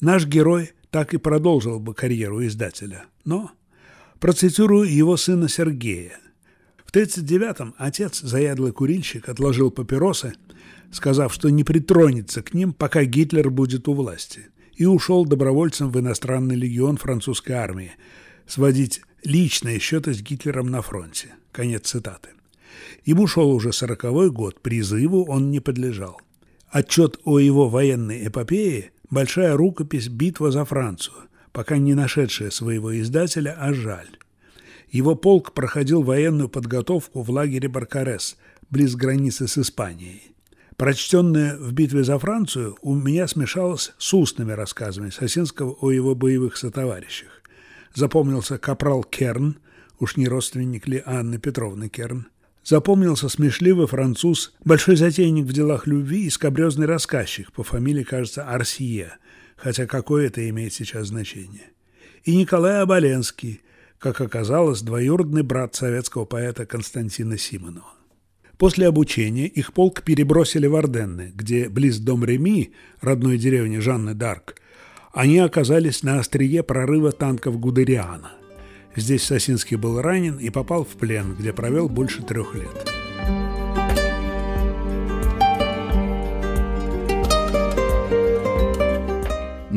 Наш 0.00 0.26
герой 0.26 0.72
так 0.90 1.14
и 1.14 1.18
продолжил 1.18 1.80
бы 1.80 1.94
карьеру 1.94 2.46
издателя, 2.46 3.06
но 3.24 3.50
процитирую 4.20 4.92
его 4.94 5.16
сына 5.16 5.48
Сергея. 5.48 6.20
В 6.84 6.92
1939-м 6.92 7.74
отец, 7.78 8.20
заядлый 8.20 8.72
курильщик, 8.72 9.28
отложил 9.28 9.70
папиросы– 9.70 10.34
сказав, 10.92 11.32
что 11.32 11.48
не 11.50 11.64
притронется 11.64 12.42
к 12.42 12.54
ним, 12.54 12.72
пока 12.72 13.04
Гитлер 13.04 13.50
будет 13.50 13.88
у 13.88 13.94
власти, 13.94 14.46
и 14.74 14.86
ушел 14.86 15.24
добровольцем 15.24 15.90
в 15.90 15.98
иностранный 15.98 16.56
легион 16.56 16.96
французской 16.96 17.52
армии, 17.52 17.92
сводить 18.46 19.02
личные 19.22 19.78
счеты 19.78 20.14
с 20.14 20.22
Гитлером 20.22 20.68
на 20.68 20.82
фронте. 20.82 21.34
Конец 21.52 21.88
цитаты. 21.88 22.30
Ему 23.04 23.26
шел 23.26 23.50
уже 23.50 23.72
сороковой 23.72 24.30
год, 24.30 24.60
призыву 24.60 25.24
он 25.24 25.50
не 25.50 25.60
подлежал. 25.60 26.20
Отчет 26.70 27.18
о 27.24 27.38
его 27.38 27.68
военной 27.68 28.26
эпопее– 28.26 28.90
большая 29.10 29.56
рукопись 29.56 30.08
«Битва 30.08 30.50
за 30.50 30.64
Францию», 30.64 31.16
пока 31.52 31.78
не 31.78 31.94
нашедшая 31.94 32.50
своего 32.50 32.98
издателя, 33.00 33.56
а 33.58 33.72
жаль. 33.72 34.18
Его 34.90 35.14
полк 35.14 35.52
проходил 35.52 36.02
военную 36.02 36.48
подготовку 36.48 37.22
в 37.22 37.30
лагере 37.30 37.68
Баркарес, 37.68 38.36
близ 38.70 38.94
границы 38.94 39.48
с 39.48 39.58
Испанией. 39.58 40.32
Прочтенное 40.78 41.56
в 41.56 41.72
битве 41.72 42.04
за 42.04 42.20
Францию 42.20 42.78
у 42.82 42.94
меня 42.94 43.26
смешалось 43.26 43.92
с 43.98 44.14
устными 44.14 44.52
рассказами 44.52 45.10
Сосинского 45.10 45.72
о 45.72 45.90
его 45.90 46.14
боевых 46.14 46.56
сотоварищах. 46.56 47.42
Запомнился 47.94 48.58
капрал 48.58 49.02
Керн, 49.02 49.58
уж 49.98 50.16
не 50.16 50.28
родственник 50.28 50.86
ли 50.86 51.02
Анны 51.04 51.38
Петровны 51.38 51.88
Керн. 51.88 52.28
Запомнился 52.62 53.28
смешливый 53.28 53.88
француз, 53.88 54.54
большой 54.64 54.94
затейник 54.94 55.46
в 55.46 55.52
делах 55.52 55.88
любви 55.88 56.26
и 56.26 56.30
скобрезный 56.30 56.86
рассказчик 56.86 57.50
по 57.50 57.64
фамилии, 57.64 58.04
кажется, 58.04 58.44
Арсье, 58.48 59.14
хотя 59.56 59.84
какое 59.86 60.28
это 60.28 60.48
имеет 60.48 60.72
сейчас 60.74 61.08
значение. 61.08 61.72
И 62.22 62.36
Николай 62.36 62.82
Оболенский, 62.82 63.62
как 63.98 64.20
оказалось, 64.20 64.82
двоюродный 64.82 65.42
брат 65.42 65.74
советского 65.74 66.24
поэта 66.24 66.66
Константина 66.66 67.36
Симонова. 67.36 67.97
После 68.58 68.88
обучения 68.88 69.46
их 69.46 69.72
полк 69.72 70.02
перебросили 70.02 70.66
в 70.66 70.74
Орденны, 70.74 71.32
где 71.34 71.68
близ 71.68 71.98
дом 71.98 72.24
Реми, 72.24 72.72
родной 73.00 73.38
деревни 73.38 73.78
Жанны 73.78 74.14
Дарк, 74.14 74.56
они 75.12 75.38
оказались 75.38 76.02
на 76.02 76.18
острие 76.18 76.64
прорыва 76.64 77.12
танков 77.12 77.58
Гудериана. 77.58 78.32
Здесь 78.96 79.22
Сосинский 79.22 79.76
был 79.76 80.02
ранен 80.02 80.38
и 80.38 80.50
попал 80.50 80.84
в 80.84 80.96
плен, 80.96 81.36
где 81.38 81.52
провел 81.52 81.88
больше 81.88 82.22
трех 82.22 82.56
лет. 82.56 82.97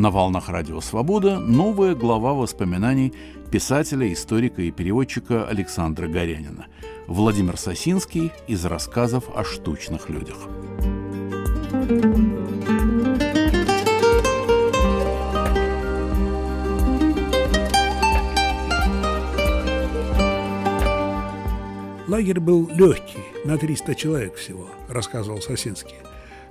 На 0.01 0.09
волнах 0.09 0.49
Радио 0.49 0.81
Свобода 0.81 1.37
новая 1.37 1.93
глава 1.93 2.33
воспоминаний 2.33 3.13
писателя, 3.51 4.11
историка 4.11 4.63
и 4.63 4.71
переводчика 4.71 5.47
Александра 5.47 6.07
Горянина. 6.07 6.65
Владимир 7.05 7.55
Сосинский 7.55 8.31
из 8.47 8.65
рассказов 8.65 9.25
о 9.35 9.43
штучных 9.43 10.09
людях. 10.09 10.37
Лагерь 22.07 22.39
был 22.39 22.67
легкий, 22.73 23.19
на 23.45 23.55
300 23.59 23.93
человек 23.93 24.33
всего, 24.33 24.67
рассказывал 24.89 25.43
Сосинский. 25.43 25.97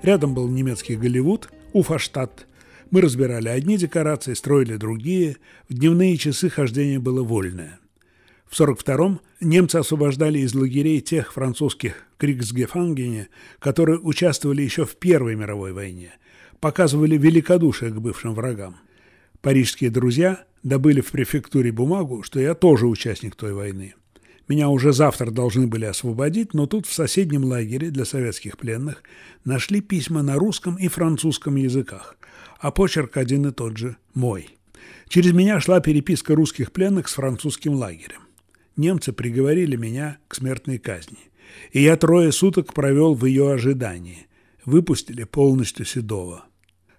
Рядом 0.02 0.35
был 0.35 0.47
немецкий 0.47 0.95
Голливуд, 0.95 1.50
Уфаштадт, 1.73 2.47
мы 2.90 3.00
разбирали 3.00 3.49
одни 3.49 3.76
декорации, 3.76 4.35
строили 4.35 4.76
другие. 4.76 5.37
В 5.68 5.75
дневные 5.75 6.16
часы 6.16 6.49
хождение 6.49 6.99
было 6.99 7.23
вольное. 7.23 7.78
В 8.49 8.61
42-м 8.61 9.20
немцы 9.40 9.76
освобождали 9.76 10.40
из 10.40 10.54
лагерей 10.54 11.00
тех 11.00 11.32
французских 11.32 11.94
Криксгефангене, 12.18 13.28
которые 13.61 14.00
участвовали 14.00 14.62
еще 14.62 14.85
в 14.85 14.97
Первой 14.97 15.37
мировой 15.37 15.73
войне, 15.73 16.12
показывали 16.59 17.16
великодушие 17.16 17.92
к 17.92 18.00
бывшим 18.00 18.35
врагам. 18.35 18.76
Парижские 19.40 19.90
друзья 19.90 20.44
добыли 20.64 21.00
в 21.00 21.12
префектуре 21.12 21.70
бумагу, 21.70 22.25
что 22.25 22.40
я 22.40 22.54
тоже 22.54 22.87
участник 22.87 23.37
той 23.37 23.52
войны. 23.52 23.94
Меня 24.49 24.68
уже 24.68 24.92
завтра 24.92 25.30
должны 25.30 25.68
были 25.68 25.85
освободить, 25.85 26.54
но 26.54 26.66
тут 26.66 26.87
в 26.87 26.92
соседнем 26.92 27.44
лагере 27.44 27.90
для 27.90 28.04
советских 28.04 28.59
пленных 28.59 29.04
нашли 29.44 29.80
письма 29.80 30.23
на 30.23 30.35
русском 30.35 30.75
и 30.75 30.88
французском 30.88 31.54
языках 31.54 32.16
а 32.60 32.70
почерк 32.70 33.16
один 33.16 33.46
и 33.46 33.52
тот 33.52 33.76
же– 33.76 33.96
мой. 34.14 34.48
Через 35.08 35.32
меня 35.32 35.60
шла 35.60 35.80
переписка 35.80 36.34
русских 36.34 36.72
пленных 36.72 37.08
с 37.08 37.14
французским 37.14 37.74
лагерем. 37.74 38.20
Немцы 38.76 39.12
приговорили 39.12 39.76
меня 39.76 40.18
к 40.28 40.34
смертной 40.34 40.78
казни, 40.78 41.18
и 41.72 41.82
я 41.82 41.96
трое 41.96 42.30
суток 42.32 42.72
провел 42.72 43.14
в 43.14 43.24
ее 43.24 43.52
ожидании. 43.52 44.26
Выпустили 44.64 45.24
полностью 45.24 45.86
Седова. 45.86 46.44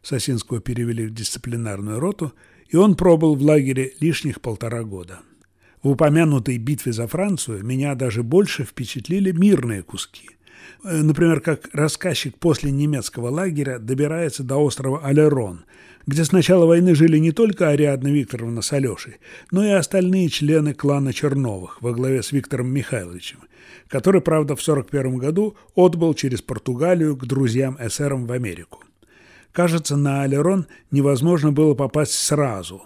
Сосинского 0.01 0.59
перевели 0.59 1.05
в 1.05 1.13
дисциплинарную 1.13 1.99
роту, 1.99 2.33
и 2.67 2.75
он 2.75 2.95
пробыл 2.95 3.35
в 3.35 3.41
лагере 3.41 3.93
лишних 3.99 4.41
полтора 4.41 4.83
года. 4.83 5.19
В 5.83 5.89
упомянутой 5.89 6.57
битве 6.57 6.91
за 6.91 7.07
Францию 7.07 7.63
меня 7.63 7.95
даже 7.95 8.23
больше 8.23 8.63
впечатлили 8.65 9.31
мирные 9.31 9.83
куски. 9.83 10.29
Э, 10.83 11.01
например, 11.01 11.41
как 11.41 11.69
рассказчик 11.73 12.37
после 12.37 12.71
немецкого 12.71 13.29
лагеря 13.29 13.79
добирается 13.79 14.43
до 14.43 14.57
острова 14.57 15.05
Алерон, 15.05 15.65
где 16.07 16.25
с 16.25 16.31
начала 16.31 16.65
войны 16.65 16.95
жили 16.95 17.17
не 17.17 17.31
только 17.31 17.69
Ариадна 17.69 18.07
Викторовна 18.07 18.61
с 18.61 18.73
Алешей, 18.73 19.17
но 19.51 19.63
и 19.65 19.69
остальные 19.69 20.29
члены 20.29 20.73
клана 20.73 21.13
Черновых 21.13 21.81
во 21.81 21.93
главе 21.93 22.23
с 22.23 22.31
Виктором 22.31 22.69
Михайловичем, 22.69 23.39
который, 23.87 24.21
правда, 24.21 24.55
в 24.55 24.61
1941 24.61 25.17
году 25.17 25.55
отбыл 25.75 26.13
через 26.13 26.41
Португалию 26.41 27.15
к 27.15 27.25
друзьям-эсерам 27.25 28.25
в 28.25 28.31
Америку. 28.31 28.83
Кажется, 29.51 29.97
на 29.97 30.23
Алерон 30.23 30.65
невозможно 30.91 31.51
было 31.51 31.73
попасть 31.73 32.13
сразу, 32.13 32.83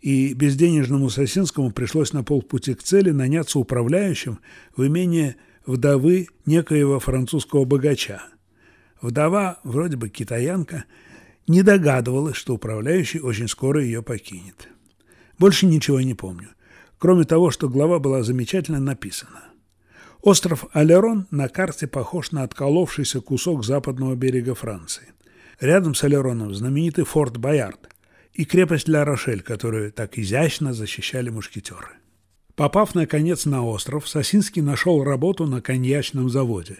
и 0.00 0.34
безденежному 0.34 1.10
Сосинскому 1.10 1.70
пришлось 1.72 2.12
на 2.12 2.22
полпути 2.22 2.74
к 2.74 2.82
цели 2.82 3.10
наняться 3.10 3.58
управляющим 3.58 4.38
в 4.76 4.86
имение 4.86 5.36
вдовы 5.66 6.28
некоего 6.46 7.00
французского 7.00 7.64
богача. 7.64 8.22
Вдова, 9.00 9.60
вроде 9.64 9.96
бы 9.96 10.08
китаянка, 10.08 10.84
не 11.46 11.62
догадывалась, 11.62 12.36
что 12.36 12.54
управляющий 12.54 13.20
очень 13.20 13.48
скоро 13.48 13.82
ее 13.82 14.02
покинет. 14.02 14.68
Больше 15.38 15.66
ничего 15.66 16.00
не 16.00 16.14
помню, 16.14 16.48
кроме 16.98 17.24
того, 17.24 17.50
что 17.50 17.68
глава 17.68 17.98
была 17.98 18.22
замечательно 18.22 18.80
написана. 18.80 19.44
Остров 20.22 20.66
Алерон 20.72 21.26
на 21.30 21.48
карте 21.48 21.86
похож 21.86 22.32
на 22.32 22.42
отколовшийся 22.42 23.20
кусок 23.20 23.64
западного 23.64 24.14
берега 24.14 24.54
Франции. 24.54 25.12
Рядом 25.60 25.94
с 25.94 26.02
Алероном 26.02 26.54
знаменитый 26.54 27.04
форт 27.04 27.36
Боярд 27.36 27.90
и 28.32 28.44
крепость 28.44 28.88
Ля 28.88 29.04
Рошель, 29.04 29.42
которую 29.42 29.92
так 29.92 30.18
изящно 30.18 30.72
защищали 30.72 31.30
мушкетеры. 31.30 31.90
Попав, 32.56 32.94
наконец, 32.94 33.44
на 33.44 33.64
остров, 33.64 34.08
Сосинский 34.08 34.62
нашел 34.62 35.04
работу 35.04 35.46
на 35.46 35.60
коньячном 35.60 36.30
заводе. 36.30 36.78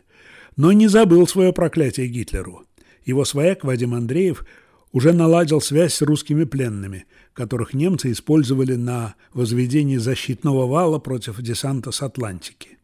Но 0.57 0.73
не 0.73 0.89
забыл 0.89 1.27
свое 1.29 1.53
проклятие 1.53 2.09
Гитлеру. 2.09 2.65
Его 3.05 3.27
свояк 3.27 3.63
Вадим 3.63 3.93
Андреев 3.93 4.45
уже 4.91 5.13
наладил 5.13 5.61
связь 5.61 5.93
с 5.93 6.01
русскими 6.01 6.45
пленными, 6.45 7.05
которых 7.35 7.75
немцы 7.75 8.11
использовали 8.11 8.75
на 8.75 9.17
возведении 9.35 9.99
защитного 9.99 10.67
вала 10.67 10.99
против 10.99 11.43
десанта 11.43 11.93
с 11.93 12.01
Атлантики. 12.01 12.79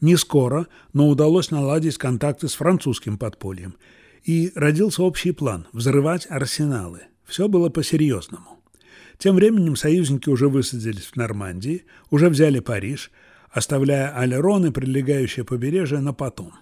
Не 0.00 0.16
скоро, 0.16 0.68
но 0.94 1.08
удалось 1.08 1.50
наладить 1.50 1.98
контакты 1.98 2.48
с 2.48 2.54
французским 2.54 3.18
подпольем. 3.18 3.74
И 4.24 4.52
родился 4.54 5.02
общий 5.02 5.32
план– 5.32 5.66
взрывать 5.72 6.26
арсеналы. 6.30 7.02
Все 7.26 7.46
было 7.46 7.68
по-серьезному. 7.68 8.57
Тем 9.18 9.34
временем 9.34 9.74
союзники 9.74 10.28
уже 10.28 10.48
высадились 10.48 11.06
в 11.06 11.16
Нормандии, 11.16 11.84
уже 12.10 12.28
взяли 12.28 12.60
Париж, 12.60 13.10
оставляя 13.50 14.16
Алерон 14.16 14.66
и 14.66 14.70
прилегающее 14.70 15.44
побережье 15.44 15.98
на 15.98 16.12
потом. 16.12 16.52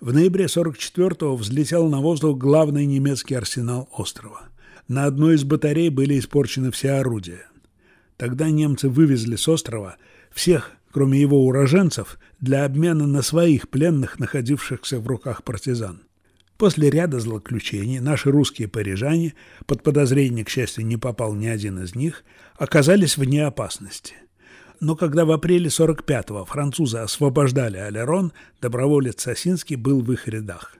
В 0.00 0.12
ноябре 0.12 0.46
44-го 0.46 1.36
взлетел 1.36 1.88
на 1.88 2.00
воздух 2.00 2.36
главный 2.36 2.86
немецкий 2.86 3.34
арсенал 3.34 3.88
острова. 3.92 4.40
На 4.88 5.04
одной 5.04 5.36
из 5.36 5.44
батарей 5.44 5.88
были 5.88 6.18
испорчены 6.18 6.72
все 6.72 6.92
орудия. 6.92 7.46
Тогда 8.16 8.50
немцы 8.50 8.88
вывезли 8.88 9.36
с 9.36 9.46
острова 9.46 9.96
всех, 10.32 10.72
кроме 10.90 11.20
его 11.20 11.46
уроженцев, 11.46 12.18
для 12.40 12.64
обмена 12.64 13.06
на 13.06 13.22
своих 13.22 13.68
пленных, 13.68 14.18
находившихся 14.18 14.98
в 14.98 15.06
руках 15.06 15.44
партизан. 15.44 16.02
После 16.60 16.90
ряда 16.90 17.20
злоключений 17.20 18.00
наши 18.00 18.30
русские 18.30 18.68
парижане, 18.68 19.32
под 19.64 19.82
подозрение, 19.82 20.44
к 20.44 20.50
счастью, 20.50 20.84
не 20.84 20.98
попал 20.98 21.32
ни 21.32 21.46
один 21.46 21.82
из 21.82 21.94
них, 21.94 22.22
оказались 22.54 23.16
вне 23.16 23.46
опасности. 23.46 24.12
Но 24.78 24.94
когда 24.94 25.24
в 25.24 25.30
апреле 25.30 25.68
45-го 25.68 26.44
французы 26.44 26.98
освобождали 26.98 27.78
Алерон, 27.78 28.34
доброволец 28.60 29.22
Сосинский 29.22 29.76
был 29.76 30.02
в 30.02 30.12
их 30.12 30.28
рядах. 30.28 30.76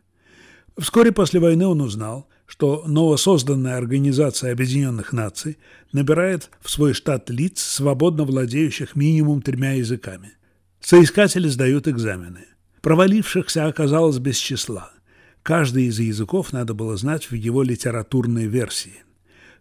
Вскоре 0.76 1.12
после 1.12 1.40
войны 1.40 1.66
он 1.66 1.80
узнал, 1.80 2.28
что 2.44 2.84
новосозданная 2.87 3.78
Организация 3.78 4.52
Объединенных 4.52 5.14
Наций 5.14 5.56
набирает 5.93 6.50
в 6.60 6.71
свой 6.71 6.93
штат 6.93 7.30
лиц, 7.30 7.58
свободно 7.58 8.25
владеющих 8.25 8.97
минимум 8.97 9.40
тремя 9.40 9.73
языками. 9.73 10.32
Соискатели 10.80 11.49
сдают 11.49 11.88
экзамены. 11.88 12.45
Провалившихся 12.82 13.64
оказалось 13.64 14.19
без 14.19 14.36
числа– 14.36 14.93
Каждый 15.50 15.86
из 15.86 15.99
языков 15.99 16.52
надо 16.52 16.75
было 16.75 16.97
знать 16.97 17.28
в 17.28 17.34
его 17.34 17.65
литературной 17.65 18.47
версии. 18.47 19.02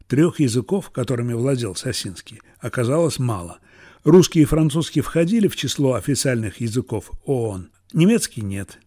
Трех 0.06 0.39
языков, 0.39 0.91
которыми 0.91 1.34
владел 1.34 1.75
Сосинский, 1.75 2.41
оказалось 2.60 3.17
мало. 3.17 3.58
Русский 4.04 4.41
и 4.41 4.45
французский 4.45 5.02
входили 5.02 5.47
в 5.47 5.56
число 5.56 5.95
официальных 5.95 6.62
языков 6.62 7.10
ООН, 7.25 7.71
немецкий 7.91 8.43
нет. 8.43 8.78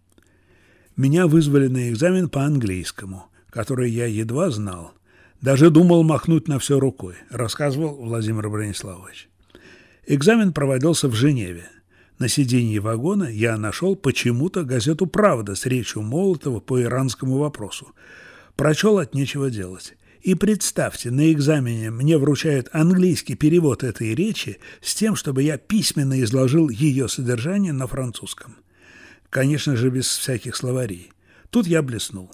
Меня 0.96 1.26
вызвали 1.26 1.66
на 1.66 1.90
экзамен 1.90 2.28
по 2.28 2.44
английскому, 2.44 3.24
который 3.50 3.90
я 3.90 4.06
едва 4.06 4.50
знал. 4.50 4.92
Даже 5.40 5.70
думал 5.70 6.04
махнуть 6.04 6.46
на 6.46 6.60
все 6.60 6.78
рукой, 6.78 7.16
рассказывал 7.30 7.96
Владимир 7.96 8.48
Брониславович. 8.48 9.28
Экзамен 10.06 10.52
проводился 10.52 11.08
в 11.08 11.16
Женеве. 11.16 11.68
На 12.22 12.28
сиденье 12.28 12.78
вагона 12.78 13.24
я 13.24 13.56
нашел 13.56 13.96
почему-то 13.96 14.62
газету 14.62 15.08
«Правда» 15.08 15.56
с 15.56 15.66
речью 15.66 16.02
Молотова 16.02 16.60
по 16.60 16.80
иранскому 16.80 17.38
вопросу. 17.38 17.88
Прочел 18.54 18.98
от 18.98 19.12
нечего 19.12 19.50
делать. 19.50 19.94
И 20.20 20.36
представьте, 20.36 21.10
на 21.10 21.32
экзамене 21.32 21.90
мне 21.90 22.16
вручают 22.18 22.68
английский 22.70 23.34
перевод 23.34 23.82
этой 23.82 24.14
речи 24.14 24.58
с 24.80 24.94
тем, 24.94 25.16
чтобы 25.16 25.42
я 25.42 25.58
письменно 25.58 26.22
изложил 26.22 26.68
ее 26.68 27.08
содержание 27.08 27.72
на 27.72 27.88
французском. 27.88 28.54
Конечно 29.28 29.74
же, 29.74 29.90
без 29.90 30.06
всяких 30.06 30.54
словарей. 30.54 31.10
Тут 31.50 31.66
я 31.66 31.82
блеснул. 31.82 32.30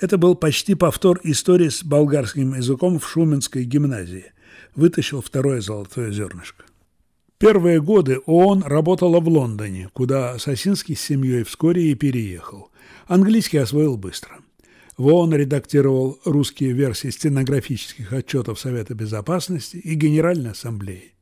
Это 0.00 0.16
был 0.16 0.36
почти 0.36 0.74
повтор 0.74 1.20
истории 1.22 1.68
с 1.68 1.84
болгарским 1.84 2.54
языком 2.54 2.98
в 2.98 3.06
Шуменской 3.06 3.64
гимназии. 3.64 4.32
Вытащил 4.74 5.20
второе 5.20 5.60
золотое 5.60 6.12
зернышко. 6.12 6.64
Первые 7.38 7.80
годы 7.80 8.18
ООН 8.26 8.64
работала 8.64 9.20
в 9.20 9.28
Лондоне, 9.28 9.90
куда 9.92 10.36
Сосинский 10.40 10.96
с 10.96 11.00
семьей 11.00 11.44
вскоре 11.44 11.92
и 11.92 11.94
переехал. 11.94 12.72
Английский 13.06 13.58
освоил 13.58 13.96
быстро. 13.96 14.38
В 14.96 15.06
ООН 15.06 15.34
редактировал 15.34 16.18
русские 16.24 16.72
версии 16.72 17.10
стенографических 17.10 18.12
отчетов 18.12 18.58
Совета 18.58 18.94
Безопасности 18.94 19.76
и 19.76 19.94
Генеральной 19.94 20.50
Ассамблеи. 20.50 21.14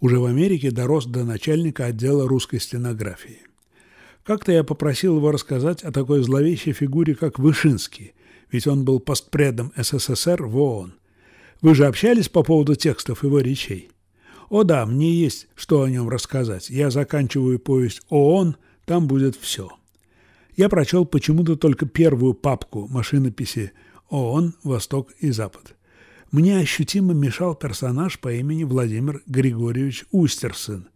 Уже 0.00 0.18
в 0.18 0.26
Америке 0.26 0.70
дорос 0.70 1.06
до 1.06 1.24
начальника 1.24 1.86
отдела 1.86 2.28
русской 2.28 2.60
стенографии. 2.60 3.38
Как-то 4.24 4.52
я 4.52 4.64
попросил 4.64 5.16
его 5.16 5.32
рассказать 5.32 5.82
о 5.82 5.92
такой 5.92 6.22
зловещей 6.22 6.74
фигуре, 6.74 7.14
как 7.14 7.38
Вышинский, 7.38 8.12
ведь 8.52 8.66
он 8.66 8.84
был 8.84 9.00
постпредом 9.00 9.72
СССР 9.74 10.44
в 10.44 10.58
ООН. 10.58 10.92
Вы 11.62 11.74
же 11.74 11.86
общались 11.86 12.28
по 12.28 12.42
поводу 12.42 12.74
текстов 12.74 13.24
его 13.24 13.40
речей? 13.40 13.90
О 14.48 14.62
да, 14.64 14.86
мне 14.86 15.12
есть 15.12 15.46
что 15.54 15.82
о 15.82 15.90
нем 15.90 16.08
рассказать. 16.08 16.70
Я 16.70 16.90
заканчиваю 16.90 17.58
повесть 17.58 18.00
ООН, 18.08 18.56
там 18.86 19.06
будет 19.06 19.36
все. 19.36 19.70
Я 20.56 20.68
прочел 20.68 21.04
почему-то 21.04 21.56
только 21.56 21.86
первую 21.86 22.34
папку 22.34 22.88
машинописи 22.88 23.72
ООН 24.08 24.54
«Восток 24.62 25.10
и 25.20 25.30
Запад». 25.30 25.76
Мне 26.30 26.58
ощутимо 26.58 27.14
мешал 27.14 27.54
персонаж 27.54 28.18
по 28.18 28.32
имени 28.32 28.64
Владимир 28.64 29.22
Григорьевич 29.26 30.04
Устерсын. 30.10 30.88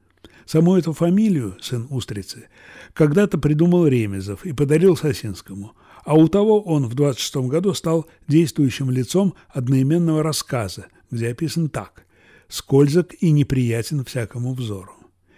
Саму 0.46 0.76
эту 0.76 0.92
фамилию, 0.92 1.56
сын 1.60 1.86
Устрицы, 1.90 2.48
когда-то 2.94 3.38
придумал 3.38 3.86
Ремезов 3.86 4.44
и 4.44 4.52
подарил 4.52 4.96
Сосинскому, 4.96 5.72
а 6.04 6.14
у 6.14 6.28
того 6.28 6.60
он 6.62 6.86
в 6.86 6.94
26 6.94 7.36
году 7.48 7.72
стал 7.74 8.06
действующим 8.28 8.90
лицом 8.90 9.34
одноименного 9.48 10.22
рассказа, 10.22 10.86
где 11.10 11.28
описан 11.28 11.68
так– 11.68 12.06
скользок 12.52 13.14
и 13.20 13.30
неприятен 13.30 14.04
всякому 14.04 14.52
взору. 14.52 14.92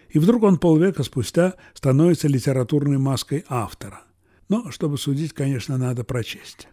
И 0.09 0.19
вдруг 0.19 0.43
он 0.43 0.59
полвека 0.59 1.05
спустя 1.05 1.55
становится 1.73 2.27
литературной 2.27 2.99
маской 2.99 3.45
автора. 3.49 4.03
Но, 4.49 4.71
чтобы 4.73 4.99
судить, 4.99 5.33
конечно, 5.33 5.79
надо 5.79 6.03
прочесть. 6.03 6.69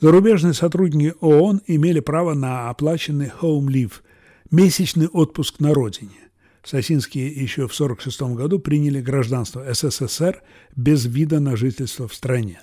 Зарубежные 0.00 0.54
сотрудники 0.54 1.14
ООН 1.20 1.62
имели 1.66 2.00
право 2.00 2.34
на 2.34 2.68
оплаченный 2.68 3.30
home 3.40 3.66
leave– 3.68 3.92
месячный 4.50 5.06
отпуск 5.06 5.60
на 5.60 5.72
родине. 5.72 6.30
Сосинские 6.64 7.28
еще 7.28 7.68
в 7.68 7.74
1946 7.74 8.36
году 8.36 8.58
приняли 8.58 9.00
гражданство 9.00 9.64
СССР 9.72 10.42
без 10.74 11.06
вида 11.06 11.38
на 11.38 11.56
жительство 11.56 12.08
в 12.08 12.14
стране. 12.14 12.60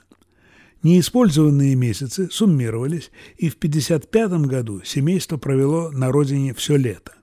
Неиспользованные 0.84 1.76
месяцы 1.76 2.30
суммировались, 2.32 3.12
и 3.38 3.50
в 3.50 3.56
1955 3.56 4.48
году 4.48 4.82
семейство 4.84 5.38
провело 5.38 5.91
на 5.91 6.12
родине 6.12 6.56
все 6.56 6.76
лето. 6.76 7.13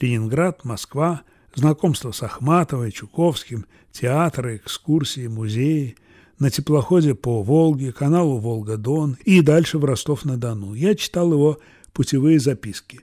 Ленинград, 0.00 0.64
Москва, 0.64 1.22
знакомство 1.54 2.12
с 2.12 2.22
Ахматовой, 2.22 2.92
Чуковским, 2.92 3.66
театры, 3.92 4.56
экскурсии, 4.56 5.26
музеи, 5.26 5.96
на 6.38 6.50
теплоходе 6.50 7.14
по 7.14 7.42
Волге, 7.42 7.92
каналу 7.92 8.38
Волга-Дон 8.38 9.18
и 9.24 9.40
дальше 9.40 9.78
в 9.78 9.84
Ростов-на-Дону. 9.84 10.74
Я 10.74 10.94
читал 10.94 11.32
его 11.32 11.58
путевые 11.92 12.40
записки. 12.40 13.00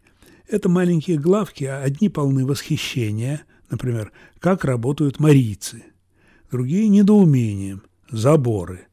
Это 0.48 0.68
маленькие 0.68 1.18
главки, 1.18 1.64
а 1.64 1.82
одни 1.82 2.10
полны 2.10 2.46
восхищения, 2.46 3.44
например, 3.70 4.12
как 4.40 4.66
работают 4.66 5.20
марийцы, 5.20 5.84
другие– 6.52 6.88
недоумением– 6.90 7.84
заборы. 8.12 8.88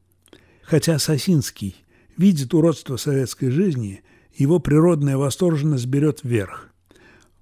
Хотя 0.68 0.98
Сосинский 0.98 1.76
видит 2.18 2.52
уродство 2.52 2.98
советской 2.98 3.48
жизни, 3.48 4.02
его 4.35 4.59
природная 4.59 5.16
восторженность 5.16 5.87
берет 5.87 6.20
вверх. 6.22 6.68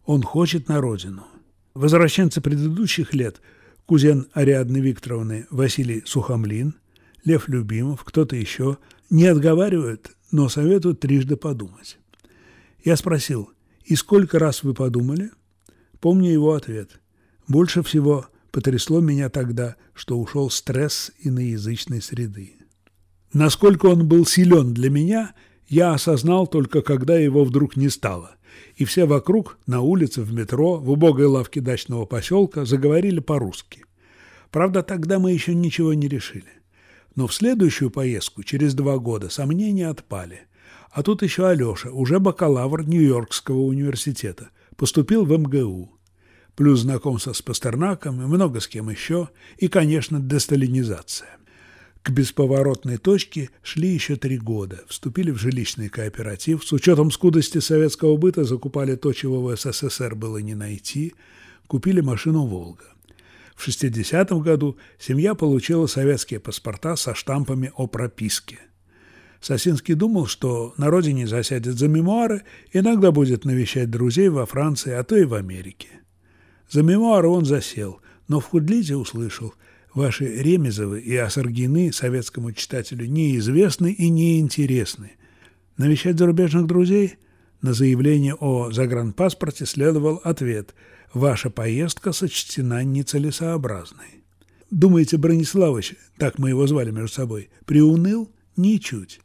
Он 0.05 0.23
хочет 0.23 0.69
на 0.69 0.81
родину. 0.81 1.27
Возвращенцы 1.75 2.41
предыдущих 2.41 3.15
лет, 3.15 3.41
кузен 3.85 4.29
Ариадны 4.33 4.79
Викторовны 4.79 5.49
Василий 5.51 6.05
Сухомлин, 6.07 6.77
Лев 7.25 7.49
Любимов, 7.49 8.05
кто-то 8.05 8.37
еще, 8.37 8.79
не 9.11 9.27
отговаривают, 9.27 10.13
но 10.31 10.49
советуют 10.49 11.01
трижды 11.01 11.35
подумать. 11.35 11.99
Я 12.85 12.95
спросил, 12.95 13.51
и 13.85 13.97
сколько 13.97 14.39
раз 14.39 14.63
вы 14.63 14.73
подумали? 14.73 15.33
Помню 15.99 16.31
его 16.31 16.53
ответ. 16.53 17.01
Больше 17.49 17.83
всего 17.83 18.27
потрясло 18.53 19.01
меня 19.01 19.31
тогда, 19.31 19.75
что 19.95 20.17
ушел 20.17 20.49
стресс 20.49 21.11
иноязычной 21.19 22.01
среды. 22.01 22.57
Насколько 23.39 23.85
он 23.85 24.09
был 24.09 24.25
силен 24.25 24.73
для 24.73 24.89
меня, 24.89 25.35
я 25.69 25.93
осознал 25.93 26.47
только, 26.47 26.81
когда 26.81 27.19
его 27.19 27.45
вдруг 27.45 27.77
не 27.77 27.91
стало, 27.91 28.31
и 28.77 28.87
все 28.87 29.05
вокруг, 29.05 29.59
на 29.67 29.83
улице, 29.83 30.23
в 30.23 30.33
метро, 30.33 30.77
в 30.77 30.91
убогой 30.91 31.27
лавке 31.27 31.61
дачного 31.61 32.07
поселка, 32.07 32.65
заговорили 32.65 33.21
по-русски. 33.21 33.85
Правда, 34.51 34.83
тогда 34.83 35.19
мы 35.19 35.33
еще 35.33 35.55
ничего 35.55 35.93
не 35.93 36.09
решили. 36.09 36.49
Но 37.15 37.27
в 37.27 37.35
следующую 37.35 37.91
поездку, 37.91 38.43
через 38.43 38.73
два 38.73 38.97
года, 38.97 39.29
сомнения 39.29 39.89
отпали. 39.89 40.47
А 40.91 41.03
тут 41.03 41.23
еще 41.23 41.47
Алеша, 41.47 41.91
уже 41.91 42.19
бакалавр 42.19 42.89
Нью-Йоркского 42.89 43.61
университета, 43.61 44.49
поступил 44.77 45.27
в 45.27 45.39
МГУ. 45.39 45.93
Плюс 46.55 46.81
знакомство 46.81 47.35
с 47.35 47.43
Пастернаком 47.43 48.23
и 48.23 48.25
много 48.25 48.61
с 48.61 48.67
кем 48.67 48.89
еще, 48.89 49.29
и, 49.59 49.69
конечно, 49.69 50.21
десталинизация. 50.21 51.37
К 52.07 52.11
бесповоротной 52.11 52.99
точке 52.99 53.51
шли 53.65 53.89
еще 53.89 54.15
три 54.15 54.39
года. 54.39 54.85
Вступили 54.87 55.33
в 55.33 55.39
жилищный 55.39 55.89
кооператив. 55.89 56.65
С 56.65 56.73
учетом 56.73 57.11
скудости 57.11 57.59
советского 57.59 58.17
быта 58.17 58.45
закупали 58.45 58.95
то, 58.95 59.13
чего 59.13 59.43
в 59.43 59.57
СССР 59.57 60.15
было 60.15 60.39
не 60.39 60.55
найти. 60.55 61.15
Купили 61.67 62.01
машину 62.01 62.47
«Волга». 62.47 62.85
В 63.57 63.67
60-м 63.67 64.41
году 64.41 64.77
семья 65.01 65.35
получила 65.35 65.89
советские 65.89 66.39
паспорта 66.39 66.95
со 66.95 67.13
штампами 67.17 67.73
о 67.75 67.89
прописке. 67.89 68.61
Сосинский 69.41 69.95
думал, 69.95 70.27
что 70.27 70.75
на 70.77 70.91
родине 70.91 71.27
засядет 71.27 71.77
за 71.77 71.89
мемуары, 71.89 72.45
иногда 72.73 73.11
будет 73.11 73.45
навещать 73.45 73.91
друзей 73.91 74.29
во 74.29 74.47
Франции, 74.47 74.93
а 74.93 75.03
то 75.03 75.17
и 75.17 75.25
в 75.25 75.35
Америке. 75.35 75.89
За 76.71 76.85
мемуары 76.85 77.27
он 77.27 77.45
засел, 77.45 78.01
но 78.29 78.39
в 78.39 78.45
Худлите 78.45 78.95
услышал– 78.95 79.55
Ваши 79.97 80.27
Ремезовы 80.27 81.01
и 81.01 81.17
Асаргины 81.17 81.91
советскому 81.91 82.53
читателю 82.53 83.07
неизвестны 83.07 83.93
и 83.93 84.11
неинтересны. 84.11 85.13
Навещать 85.79 86.19
зарубежных 86.19 86.67
друзей? 86.67 87.15
На 87.63 87.73
заявление 87.73 88.35
о 88.35 88.71
загранпаспорте 88.73 89.65
следовал 89.65 90.21
ответ 90.23 90.75
«Ваша 91.15 91.49
поездка 91.49 92.13
сочтена 92.13 92.85
нецелесообразной». 92.85 94.23
Думаете, 94.71 95.17
Брониславович, 95.17 95.95
так 96.19 96.39
мы 96.39 96.51
его 96.51 96.67
звали 96.67 96.91
между 96.91 97.09
собой, 97.15 97.49
приуныл? 97.65 98.31
Ничуть. 98.59 99.21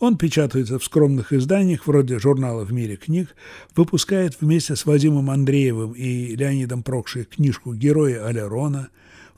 Он 0.00 0.16
печатается 0.16 0.78
в 0.78 0.84
скромных 0.84 1.34
изданиях, 1.34 1.86
вроде 1.86 2.18
журнала 2.18 2.64
«В 2.64 2.72
мире 2.72 2.96
книг», 2.96 3.36
выпускает 3.74 4.40
вместе 4.40 4.76
с 4.76 4.86
Вадимом 4.86 5.28
Андреевым 5.28 5.92
и 5.92 6.34
Леонидом 6.34 6.82
Прокшей 6.82 7.24
книжку 7.24 7.74
«Герои 7.74 8.14
Алерона», 8.14 8.88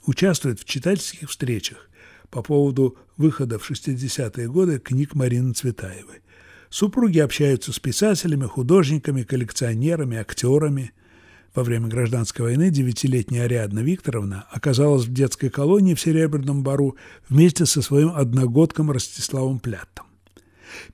участвует 0.07 0.61
в 0.61 0.65
читательских 0.65 1.31
встречах 1.31 1.89
по 2.31 2.43
поводу 2.43 2.97
выхода 3.17 3.59
в 3.59 3.71
60-е 3.71 4.49
годы 4.49 4.79
книг 4.79 5.15
Марины 5.15 5.53
Цветаевой. 5.53 6.21
Супруги 6.71 7.19
общаются 7.19 7.73
с 7.73 7.79
писателями, 7.79 8.45
художниками, 8.45 9.23
коллекционерами, 9.23 10.19
актерами. 10.19 10.93
Во 11.55 11.65
время 11.65 11.89
гражданской 11.89 12.45
войны 12.45 12.71
девятилетняя 12.71 13.45
Ариадна 13.45 13.81
Викторовна 13.81 14.47
оказалась 14.51 15.07
в 15.07 15.13
детской 15.13 15.49
колонии 15.49 15.95
в 15.95 16.01
Серебряном 16.01 16.63
Бару 16.63 16.97
вместе 17.29 17.65
со 17.65 17.81
своим 17.81 18.13
одногодком 18.15 18.91
Ростиславом 18.91 19.59
Пляттом. 19.59 20.07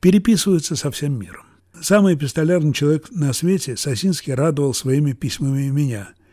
Переписываются 0.00 0.76
со 0.76 0.92
всем 0.92 1.18
миром. 1.18 1.44
Самый 1.82 2.14
эпистолярный 2.14 2.72
человек 2.72 3.10
на 3.10 3.32
свете 3.32 3.76
Сосинский 3.76 4.32
радовал 4.32 4.74
своими 4.74 5.12
письмами 5.12 5.68
меня– 5.68 6.10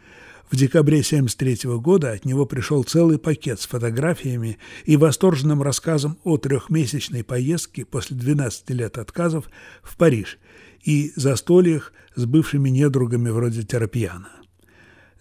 в 0.52 0.56
декабре 0.58 1.00
1973 1.00 1.78
года 1.78 2.12
от 2.12 2.26
него 2.26 2.46
пришел 2.46 2.84
целый 2.84 3.18
пакет 3.18 3.62
с 3.62 3.66
фотографиями 3.66 4.58
и 4.84 4.98
восторженным 4.98 5.64
рассказом 5.64 6.18
о 6.26 6.38
трехмесячной 6.38 7.24
поездке 7.24 7.86
после 7.86 8.18
12 8.18 8.70
лет 8.72 8.98
отказов 8.98 9.50
в 9.82 9.96
Париж 9.96 10.40
и 10.84 11.14
застольях 11.16 11.94
с 12.16 12.26
бывшими 12.26 12.70
недругами 12.70 13.30
вроде 13.30 13.64
Терапьяна. 13.64 14.30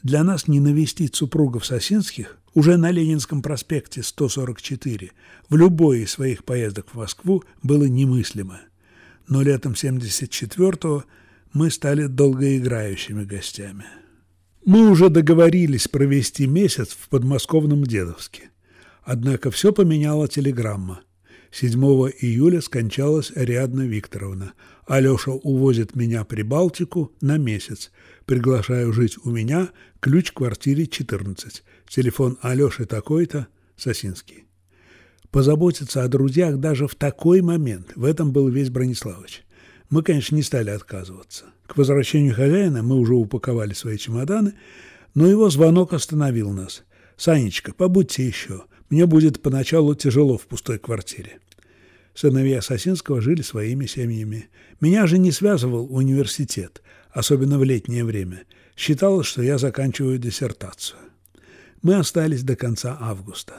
Для 0.02 0.24
нас 0.24 0.48
не 0.48 0.58
навестить 0.58 1.14
супругов 1.14 1.64
Сосинских 1.64 2.36
уже 2.52 2.76
на 2.76 2.90
Ленинском 2.90 3.40
проспекте 3.40 4.02
144 4.02 5.12
в 5.48 5.56
любой 5.56 6.00
из 6.00 6.10
своих 6.10 6.42
поездок 6.42 6.88
в 6.90 6.96
Москву 6.96 7.44
было 7.62 7.84
немыслимо. 7.84 8.60
Но 9.28 9.42
летом 9.42 9.74
74-го 9.74 11.04
мы 11.52 11.70
стали 11.70 12.06
долгоиграющими 12.06 13.22
гостями. 13.22 13.84
Мы 14.64 14.90
уже 14.90 15.08
договорились 15.08 15.88
провести 15.88 16.46
месяц 16.46 16.88
в 16.90 17.08
подмосковном 17.08 17.84
Дедовске. 17.84 18.50
Однако 19.02 19.50
все 19.50 19.72
поменяла 19.72 20.28
телеграмма. 20.28 21.00
7 21.50 21.80
июля 22.20 22.60
скончалась 22.60 23.32
Ариадна 23.34 23.82
Викторовна. 23.82 24.52
Алеша 24.86 25.32
увозит 25.32 25.96
меня 25.96 26.24
при 26.24 26.42
Балтику 26.42 27.10
на 27.22 27.38
месяц. 27.38 27.90
Приглашаю 28.26 28.92
жить 28.92 29.16
у 29.24 29.30
меня, 29.30 29.70
ключ 29.98 30.30
к 30.30 30.36
квартире 30.36 30.86
14. 30.86 31.64
Телефон 31.88 32.38
Алеши 32.42 32.84
такой-то, 32.84 33.48
Сосинский. 33.76 34.44
Позаботиться 35.30 36.04
о 36.04 36.08
друзьях 36.08 36.58
даже 36.58 36.86
в 36.86 36.94
такой 36.94 37.40
момент, 37.40 37.92
в 37.96 38.04
этом 38.04 38.30
был 38.30 38.48
весь 38.48 38.68
Брониславович. 38.68 39.44
Мы, 39.88 40.02
конечно, 40.02 40.36
не 40.36 40.42
стали 40.42 40.70
отказываться. 40.70 41.46
К 41.70 41.76
возвращению 41.76 42.34
хозяина 42.34 42.82
мы 42.82 42.96
уже 42.96 43.14
упаковали 43.14 43.74
свои 43.74 43.96
чемоданы, 43.96 44.54
но 45.14 45.28
его 45.28 45.48
звонок 45.50 45.92
остановил 45.92 46.50
нас. 46.50 46.82
«Санечка, 47.16 47.72
побудьте 47.72 48.26
еще. 48.26 48.64
Мне 48.88 49.06
будет 49.06 49.40
поначалу 49.40 49.94
тяжело 49.94 50.36
в 50.36 50.48
пустой 50.48 50.80
квартире». 50.80 51.38
Сыновья 52.12 52.60
Сосинского 52.60 53.20
жили 53.20 53.42
своими 53.42 53.86
семьями. 53.86 54.48
Меня 54.80 55.06
же 55.06 55.16
не 55.16 55.30
связывал 55.30 55.86
университет, 55.94 56.82
особенно 57.12 57.56
в 57.56 57.62
летнее 57.62 58.04
время. 58.04 58.42
Считалось, 58.76 59.28
что 59.28 59.40
я 59.40 59.56
заканчиваю 59.56 60.18
диссертацию. 60.18 60.98
Мы 61.82 61.94
остались 61.94 62.42
до 62.42 62.56
конца 62.56 62.98
августа. 63.00 63.54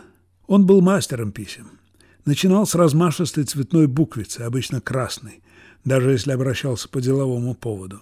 Он 0.47 0.65
был 0.65 0.81
мастером 0.81 1.31
писем. 1.31 1.79
Начинал 2.25 2.67
с 2.67 2.75
размашистой 2.75 3.45
цветной 3.45 3.87
буквицы, 3.87 4.41
обычно 4.41 4.81
красной, 4.81 5.41
даже 5.83 6.11
если 6.11 6.31
обращался 6.31 6.89
по 6.89 7.01
деловому 7.01 7.55
поводу. 7.55 8.01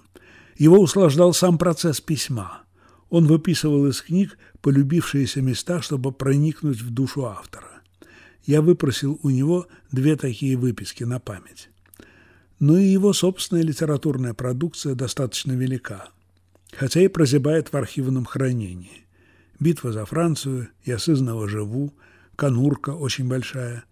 Его 0.58 0.80
услаждал 0.80 1.34
сам 1.34 1.58
процесс 1.58 2.02
письма. 2.02 2.64
Он 3.10 3.26
выписывал 3.26 3.88
из 3.88 4.02
книг 4.02 4.38
полюбившиеся 4.62 5.42
места, 5.42 5.82
чтобы 5.82 6.12
проникнуть 6.12 6.82
в 6.82 6.92
душу 6.92 7.26
автора. 7.26 7.82
Я 8.46 8.62
выпросил 8.62 9.20
у 9.24 9.30
него 9.30 9.68
две 9.92 10.16
такие 10.16 10.58
выписки 10.58 11.04
на 11.04 11.20
память. 11.20 11.70
Но 12.60 12.78
и 12.78 12.86
его 12.86 13.14
собственная 13.14 13.64
литературная 13.64 14.34
продукция 14.34 14.96
достаточно 14.96 15.54
велика, 15.54 16.10
хотя 16.74 17.02
и 17.02 17.08
прозябает 17.08 17.72
в 17.72 17.78
архивном 17.78 18.26
хранении. 18.26 19.06
«Битва 19.60 19.92
за 19.92 20.06
Францию», 20.06 20.70
«Я 20.86 21.00
сызново 21.00 21.48
живу», 21.48 21.94
«Конурка» 22.36 22.92
очень 22.92 23.28
большая, 23.28 23.84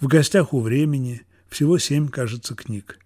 «В 0.00 0.06
гостях 0.06 0.54
у 0.54 0.60
времени», 0.60 1.22
всего 1.50 1.78
семь, 1.78 2.08
кажется, 2.08 2.54
книг. 2.54 2.98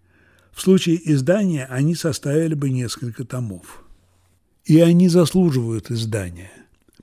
В 0.55 0.61
случае 0.61 1.01
издания 1.13 1.67
они 1.67 1.95
составили 1.95 2.55
бы 2.55 2.71
несколько 2.71 3.25
томов. 3.25 3.83
И 4.65 4.81
они 4.81 5.09
заслуживают 5.09 5.91
издания. 5.91 6.53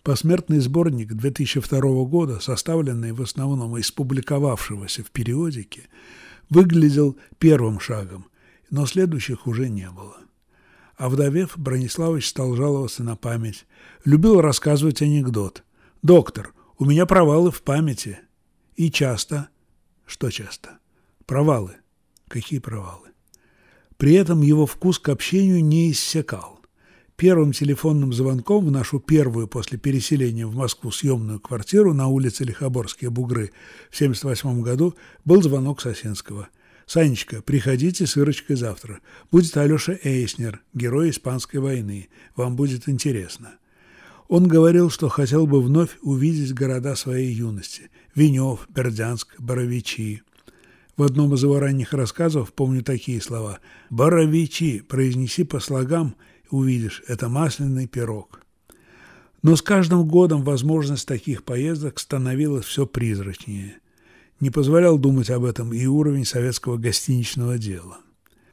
Посмертный 0.03 0.59
сборник 0.59 1.13
2002 1.13 1.79
года, 2.05 2.39
составленный 2.39 3.11
в 3.11 3.21
основном 3.21 3.77
из 3.77 3.91
публиковавшегося 3.91 5.03
в 5.03 5.11
периодике, 5.11 5.83
выглядел 6.49 7.17
первым 7.37 7.79
шагом, 7.79 8.25
но 8.71 8.85
следующих 8.85 9.45
уже 9.45 9.69
не 9.69 9.89
было. 9.91 10.17
А 10.95 11.09
вдовев, 11.09 11.53
Брониславович 11.55 12.29
стал 12.29 12.55
жаловаться 12.55 13.03
на 13.03 13.15
память. 13.15 13.65
Любил 14.05 14.39
рассказывать 14.41 15.01
анекдот. 15.01 15.63
«Доктор, 16.01 16.53
у 16.77 16.85
меня 16.85 17.05
провалы 17.05 17.51
в 17.51 17.61
памяти». 17.61 18.19
И 18.75 18.89
часто. 18.89 19.49
Что 20.05 20.31
часто? 20.31 20.79
Провалы. 21.25 21.75
Какие 22.27 22.59
провалы? 22.59 23.10
При 24.01 24.13
этом 24.13 24.41
его 24.41 24.65
вкус 24.65 24.97
к 24.97 25.09
общению 25.09 25.63
не 25.63 25.91
иссякал. 25.91 26.59
Первым 27.17 27.51
телефонным 27.51 28.13
звонком 28.13 28.65
в 28.65 28.71
нашу 28.71 28.99
первую 28.99 29.47
после 29.47 29.77
переселения 29.77 30.47
в 30.47 30.55
Москву 30.55 30.89
съемную 30.89 31.39
квартиру 31.39 31.93
на 31.93 32.07
улице 32.07 32.43
Лихоборские 32.43 33.11
бугры 33.11 33.51
в 33.91 33.95
1978 33.95 34.63
году 34.63 34.95
был 35.23 35.43
звонок 35.43 35.81
Сосинского. 35.81 36.49
«Санечка, 36.87 37.43
приходите 37.43 38.07
с 38.07 38.17
Ирочкой 38.17 38.55
завтра. 38.55 39.01
Будет 39.31 39.55
Алеша 39.55 39.95
Эйснер, 40.03 40.63
герой 40.73 41.11
Испанской 41.11 41.59
войны. 41.59 42.09
Вам 42.35 42.55
будет 42.55 42.89
интересно». 42.89 43.51
Он 44.27 44.47
говорил, 44.47 44.89
что 44.89 45.09
хотел 45.09 45.45
бы 45.45 45.61
вновь 45.61 45.99
увидеть 46.01 46.55
города 46.55 46.95
своей 46.95 47.31
юности– 47.31 47.91
Венев, 48.15 48.67
Бердянск, 48.67 49.39
Боровичи. 49.39 50.23
В 50.97 51.03
одном 51.03 51.33
из 51.33 51.43
его 51.43 51.59
ранних 51.59 51.93
рассказов 51.93 52.53
помню 52.53 52.83
такие 52.83 53.21
слова 53.21 53.59
«Боровичи, 53.89 54.81
произнеси 54.81 55.43
по 55.43 55.59
слогам– 55.59 56.15
увидишь, 56.51 57.03
это 57.07 57.29
масляный 57.29 57.87
пирог. 57.87 58.41
Но 59.41 59.55
с 59.55 59.61
каждым 59.61 60.07
годом 60.07 60.43
возможность 60.43 61.07
таких 61.07 61.43
поездок 61.43 61.99
становилась 61.99 62.65
все 62.65 62.85
призрачнее. 62.85 63.77
Не 64.39 64.49
позволял 64.49 64.99
думать 64.99 65.29
об 65.29 65.45
этом 65.45 65.73
и 65.73 65.85
уровень 65.85 66.25
советского 66.25 66.77
гостиничного 66.77 67.57
дела. 67.57 67.97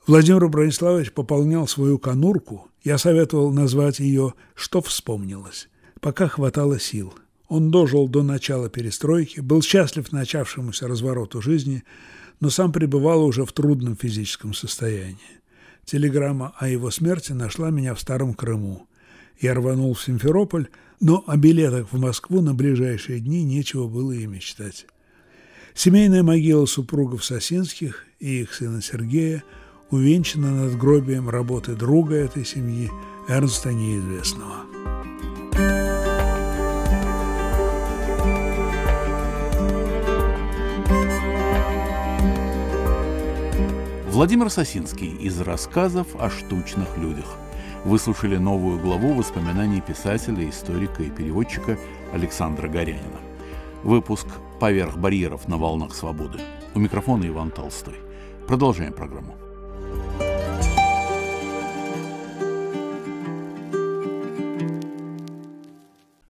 Владимир 0.07 0.48
Брониславович 0.48 1.12
пополнял 1.12 1.66
свою 1.66 1.98
конурку, 1.98 2.68
я 2.83 2.96
советовал 2.96 3.53
назвать 3.53 3.98
ее 3.98 4.33
«Что 4.55 4.81
вспомнилось», 4.81 5.68
пока 6.01 6.29
хватало 6.29 6.79
сил. 6.79 7.12
Он 7.48 7.70
дожил 7.70 8.09
до 8.09 8.22
начала 8.22 8.70
перестройки, 8.70 9.40
был 9.40 9.61
счастлив 9.62 10.11
начавшемуся 10.12 10.88
развороту 10.88 11.42
жизни, 11.42 11.85
но 12.40 12.51
сам 12.51 12.72
пребывал 12.72 13.24
уже 13.24 13.44
в 13.44 13.53
трудном 13.53 13.96
физическом 13.96 14.55
состоянии. 14.55 15.18
Телеграмма 15.85 16.55
о 16.59 16.68
его 16.68 16.90
смерти 16.90 17.33
нашла 17.33 17.70
меня 17.70 17.94
в 17.94 18.01
Старом 18.01 18.35
Крыму. 18.35 18.87
Я 19.40 19.55
рванул 19.55 19.94
в 19.94 20.03
Симферополь, 20.03 20.68
но 21.01 21.24
о 21.27 21.37
билетах 21.37 21.92
в 21.92 21.98
Москву 21.98 22.40
на 22.40 22.55
ближайшие 22.55 23.20
дни 23.20 23.42
нечего 23.44 23.87
было 23.88 24.12
и 24.12 24.27
мечтать. 24.27 24.87
Семейная 25.74 26.22
могила 26.22 26.66
супругов 26.66 27.24
Сосинских 27.24 28.05
и 28.18 28.42
их 28.42 28.53
сына 28.53 28.83
Сергея 28.83 29.44
увенчана 29.90 30.64
над 30.64 30.77
гробием 30.77 31.29
работы 31.29 31.74
друга 31.74 32.16
этой 32.16 32.44
семьи 32.44 32.90
Эрнста 33.29 33.72
Неизвестного. 33.72 34.88
Владимир 44.18 44.50
Сосинский 44.50 45.14
из 45.14 45.40
рассказов 45.40 46.09
о 46.18 46.28
штучных 46.28 46.98
людях. 46.98 47.37
Выслушали 47.85 48.37
новую 48.37 48.81
главу 48.81 49.14
воспоминаний 49.14 49.81
писателя, 49.81 50.50
историка 50.50 51.04
и 51.04 51.11
переводчика 51.11 51.78
Александра 52.12 52.66
Горянина. 52.66 53.20
Выпуск 53.85 54.26
«Поверх 54.59 54.96
барьеров 54.96 55.46
на 55.46 55.57
волнах 55.57 55.94
свободы». 55.94 56.40
У 56.74 56.81
микрофона 56.81 57.28
Иван 57.28 57.52
Толстой. 57.52 57.94
Продолжаем 58.48 58.92
программу. 58.92 59.37